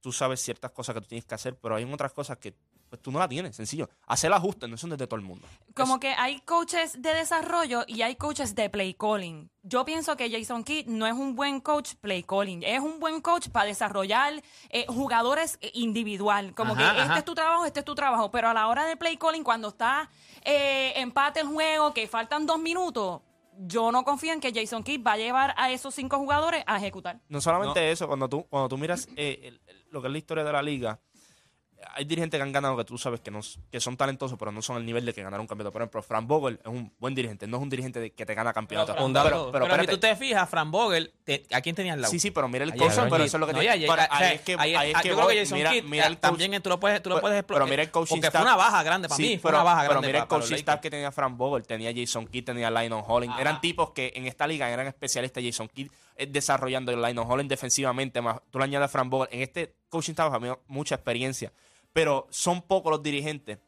tú 0.00 0.12
sabes 0.12 0.40
ciertas 0.40 0.70
cosas 0.72 0.94
que 0.94 1.00
tú 1.02 1.06
tienes 1.08 1.24
que 1.24 1.34
hacer, 1.34 1.56
pero 1.56 1.76
hay 1.76 1.84
otras 1.84 2.12
cosas 2.12 2.36
que 2.38 2.54
pues, 2.88 3.00
tú 3.02 3.10
no 3.12 3.18
la 3.18 3.28
tienes, 3.28 3.54
sencillo. 3.56 3.88
Hacer 4.06 4.32
ajustes 4.32 4.68
no 4.68 4.76
son 4.76 4.90
desde 4.90 5.06
todo 5.06 5.20
el 5.20 5.24
mundo. 5.26 5.46
Como 5.74 6.00
que 6.00 6.08
hay 6.08 6.40
coaches 6.40 7.00
de 7.00 7.14
desarrollo 7.14 7.84
y 7.86 8.02
hay 8.02 8.16
coaches 8.16 8.54
de 8.54 8.68
play 8.70 8.94
calling. 8.94 9.50
Yo 9.62 9.84
pienso 9.84 10.16
que 10.16 10.30
Jason 10.30 10.64
Kidd 10.64 10.86
no 10.86 11.06
es 11.06 11.12
un 11.12 11.34
buen 11.36 11.60
coach 11.60 11.94
play 12.00 12.22
calling, 12.22 12.62
es 12.64 12.80
un 12.80 12.98
buen 13.00 13.20
coach 13.20 13.48
para 13.50 13.66
desarrollar 13.66 14.32
eh, 14.70 14.86
jugadores 14.88 15.58
eh, 15.60 15.70
individual. 15.74 16.54
Como 16.54 16.72
Ajá, 16.72 16.94
que 16.94 17.00
este 17.00 17.02
ajá. 17.02 17.18
es 17.18 17.24
tu 17.24 17.34
trabajo, 17.34 17.64
este 17.64 17.80
es 17.80 17.84
tu 17.84 17.94
trabajo. 17.94 18.30
Pero 18.30 18.48
a 18.48 18.54
la 18.54 18.66
hora 18.68 18.84
de 18.86 18.96
play 18.96 19.16
calling, 19.16 19.42
cuando 19.44 19.68
está 19.68 20.10
eh, 20.44 20.92
empate 20.96 21.40
el 21.40 21.46
juego, 21.48 21.92
que 21.92 22.06
faltan 22.08 22.46
dos 22.46 22.58
minutos, 22.58 23.20
yo 23.60 23.90
no 23.90 24.04
confío 24.04 24.32
en 24.32 24.40
que 24.40 24.52
Jason 24.54 24.84
Kidd 24.84 25.04
va 25.04 25.12
a 25.12 25.16
llevar 25.16 25.52
a 25.56 25.70
esos 25.72 25.92
cinco 25.94 26.16
jugadores 26.18 26.62
a 26.66 26.76
ejecutar. 26.76 27.18
No 27.28 27.40
solamente 27.40 27.90
eso, 27.90 28.06
cuando 28.06 28.28
tú, 28.28 28.44
cuando 28.48 28.68
tú 28.68 28.78
miras 28.78 29.08
eh, 29.16 29.40
el- 29.42 29.60
el- 29.66 29.84
lo 29.90 30.00
que 30.00 30.06
es 30.06 30.12
la 30.12 30.18
historia 30.18 30.44
de 30.44 30.52
la 30.52 30.62
liga, 30.62 31.00
hay 31.94 32.04
dirigentes 32.04 32.38
que 32.38 32.42
han 32.42 32.52
ganado 32.52 32.76
que 32.76 32.84
tú 32.84 32.98
sabes 32.98 33.20
que, 33.20 33.30
no, 33.30 33.40
que 33.70 33.80
son 33.80 33.96
talentosos, 33.96 34.38
pero 34.38 34.50
no 34.52 34.60
son 34.62 34.76
al 34.76 34.84
nivel 34.84 35.04
de 35.06 35.12
que 35.14 35.22
ganaron 35.22 35.42
un 35.42 35.46
campeonato. 35.46 35.72
Por 35.72 35.82
ejemplo, 35.82 36.02
Frank 36.02 36.26
Vogel 36.26 36.58
es 36.62 36.66
un 36.66 36.92
buen 36.98 37.14
dirigente, 37.14 37.46
no 37.46 37.56
es 37.58 37.62
un 37.62 37.68
dirigente 37.70 38.00
de- 38.00 38.10
que 38.12 38.26
te 38.26 38.34
gana 38.34 38.52
campeonato. 38.52 38.94
Pero, 38.94 39.08
dato- 39.10 39.50
pero, 39.52 39.66
pero 39.68 39.82
si 39.84 39.88
tú 39.90 39.98
te 39.98 40.14
fijas, 40.16 40.48
Fran 40.48 40.70
Vogel, 40.70 41.12
te- 41.24 41.44
¿a 41.52 41.60
quién 41.60 41.74
tenías 41.76 41.94
al 41.94 42.00
lado? 42.02 42.10
Sí, 42.10 42.18
sí, 42.18 42.30
pero 42.30 42.48
mira 42.48 42.64
el 42.64 42.72
A 42.72 42.76
coach, 42.76 42.88
Jason 42.88 43.08
pero 43.10 43.24
eso 43.24 43.36
es 43.36 43.40
lo 43.40 43.46
que 43.46 43.52
No, 43.52 43.58
te 43.60 43.68
ahí- 43.70 43.86
pero 43.88 44.02
es 44.02 44.40
que, 44.42 44.56
ahí- 44.58 44.74
ahí 44.74 44.90
es 44.90 44.96
ah, 44.96 45.02
que 45.02 45.08
yo 45.08 45.14
creo 45.16 45.28
que 45.28 45.38
Jason 45.38 45.58
mira, 45.58 45.70
Kidd 45.70 45.84
mira 45.84 46.06
el 46.06 46.12
eh, 46.14 46.16
también 46.16 46.62
tú 46.62 46.68
lo 46.68 46.80
puedes, 46.80 47.02
tú 47.02 47.10
lo 47.10 47.16
pero- 47.16 47.22
puedes 47.22 47.44
pero 47.44 47.66
mira 47.66 47.82
el 47.82 47.90
coaching 47.90 48.16
Porque 48.16 48.30
fue 48.30 48.42
una 48.42 48.56
baja 48.56 48.82
grande 48.82 49.08
para 49.08 49.16
Sí, 49.16 49.22
mí, 49.22 49.38
fue 49.38 49.50
pero, 49.50 49.58
una 49.58 49.64
baja 49.64 49.80
pero 49.82 49.90
grande 49.92 50.06
mira 50.08 50.26
para, 50.26 50.36
el 50.38 50.42
coaching 50.42 50.56
staff 50.56 50.80
que 50.80 50.90
tenía 50.90 51.12
Frank 51.12 51.36
Vogel, 51.36 51.64
tenía 51.66 51.92
Jason 51.94 52.26
Kidd, 52.26 52.44
tenía 52.44 52.70
Lionel 52.70 53.02
Hollins. 53.06 53.32
Ajá. 53.32 53.40
Eran 53.40 53.60
tipos 53.60 53.90
que 53.90 54.12
en 54.14 54.26
esta 54.26 54.46
liga 54.46 54.68
eran 54.70 54.86
especialistas. 54.86 55.42
Jason 55.44 55.68
Kidd 55.68 55.90
eh, 56.16 56.26
desarrollando 56.26 56.90
el 56.92 56.98
Lionel 57.00 57.24
Hollins 57.28 57.48
defensivamente, 57.48 58.20
más 58.20 58.40
tú 58.50 58.58
le 58.58 58.64
añades 58.64 58.86
a 58.86 58.88
Frank 58.88 59.08
Vogel. 59.10 59.28
En 59.30 59.42
este 59.42 59.76
coaching 59.88 60.12
staff 60.12 60.32
mucha 60.66 60.96
experiencia, 60.96 61.52
pero 61.98 62.28
son 62.30 62.62
pocos 62.62 62.92
los 62.92 63.02
dirigentes 63.02 63.58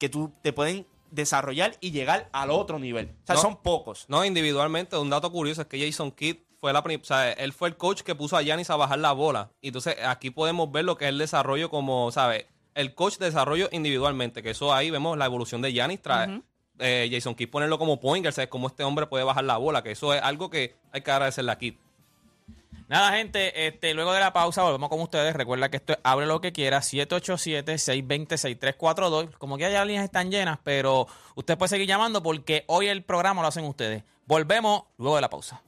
que 0.00 0.08
tú 0.08 0.32
te 0.42 0.52
pueden 0.52 0.84
desarrollar 1.12 1.76
y 1.80 1.92
llegar 1.92 2.28
al 2.32 2.50
otro 2.50 2.80
nivel. 2.80 3.14
O 3.22 3.26
sea, 3.26 3.36
No. 3.36 3.40
son 3.40 3.56
pocos. 3.62 4.04
No, 4.08 4.24
individualmente, 4.24 4.96
un 4.96 5.08
dato 5.08 5.30
curioso 5.30 5.62
es 5.62 5.68
que 5.68 5.86
Jason 5.86 6.10
Kidd 6.10 6.38
fue 6.60 6.72
la 6.72 6.80
o 6.80 7.04
sea, 7.04 7.30
él 7.30 7.52
fue 7.52 7.68
el 7.68 7.76
coach 7.76 8.00
que 8.02 8.16
puso 8.16 8.36
a 8.36 8.42
Giannis 8.42 8.68
a 8.70 8.74
bajar 8.74 8.98
la 8.98 9.12
bola. 9.12 9.52
Y 9.60 9.68
entonces 9.68 9.94
aquí 10.04 10.30
podemos 10.30 10.72
ver 10.72 10.86
lo 10.86 10.96
que 10.96 11.04
es 11.04 11.10
el 11.10 11.18
desarrollo 11.18 11.70
como, 11.70 12.10
¿sabes? 12.10 12.46
El 12.74 12.96
coach 12.96 13.18
de 13.18 13.26
desarrollo 13.26 13.68
individualmente, 13.70 14.42
que 14.42 14.50
eso 14.50 14.74
ahí 14.74 14.90
vemos 14.90 15.16
la 15.16 15.26
evolución 15.26 15.62
de 15.62 15.72
Giannis 15.72 16.02
trae. 16.02 16.42
eh, 16.80 17.08
Jason 17.12 17.36
Kidd 17.36 17.48
ponerlo 17.48 17.78
como 17.78 18.00
pointer, 18.00 18.32
¿sabes? 18.32 18.50
Cómo 18.50 18.66
este 18.66 18.82
hombre 18.82 19.06
puede 19.06 19.22
bajar 19.22 19.44
la 19.44 19.56
bola, 19.56 19.84
que 19.84 19.92
eso 19.92 20.14
es 20.14 20.20
algo 20.22 20.50
que 20.50 20.74
hay 20.90 21.00
que 21.02 21.10
agradecerle 21.12 21.52
a 21.52 21.58
Kidd. 21.58 21.74
Nada, 22.88 23.12
gente, 23.12 23.66
este, 23.66 23.92
luego 23.92 24.14
de 24.14 24.20
la 24.20 24.32
pausa 24.32 24.62
volvemos 24.62 24.88
con 24.88 25.02
ustedes. 25.02 25.36
Recuerda 25.36 25.68
que 25.68 25.76
esto 25.76 25.92
es 25.92 25.98
Abre 26.02 26.24
lo 26.24 26.40
que 26.40 26.52
quiera, 26.52 26.78
787-620-6342. 26.78 29.36
Como 29.36 29.58
que 29.58 29.64
ya 29.64 29.70
las 29.70 29.86
líneas 29.86 30.04
están 30.04 30.30
llenas, 30.30 30.58
pero 30.64 31.06
usted 31.34 31.58
puede 31.58 31.68
seguir 31.68 31.86
llamando 31.86 32.22
porque 32.22 32.64
hoy 32.66 32.88
el 32.88 33.02
programa 33.02 33.42
lo 33.42 33.48
hacen 33.48 33.64
ustedes. 33.64 34.04
Volvemos 34.24 34.84
luego 34.96 35.16
de 35.16 35.20
la 35.20 35.28
pausa. 35.28 35.60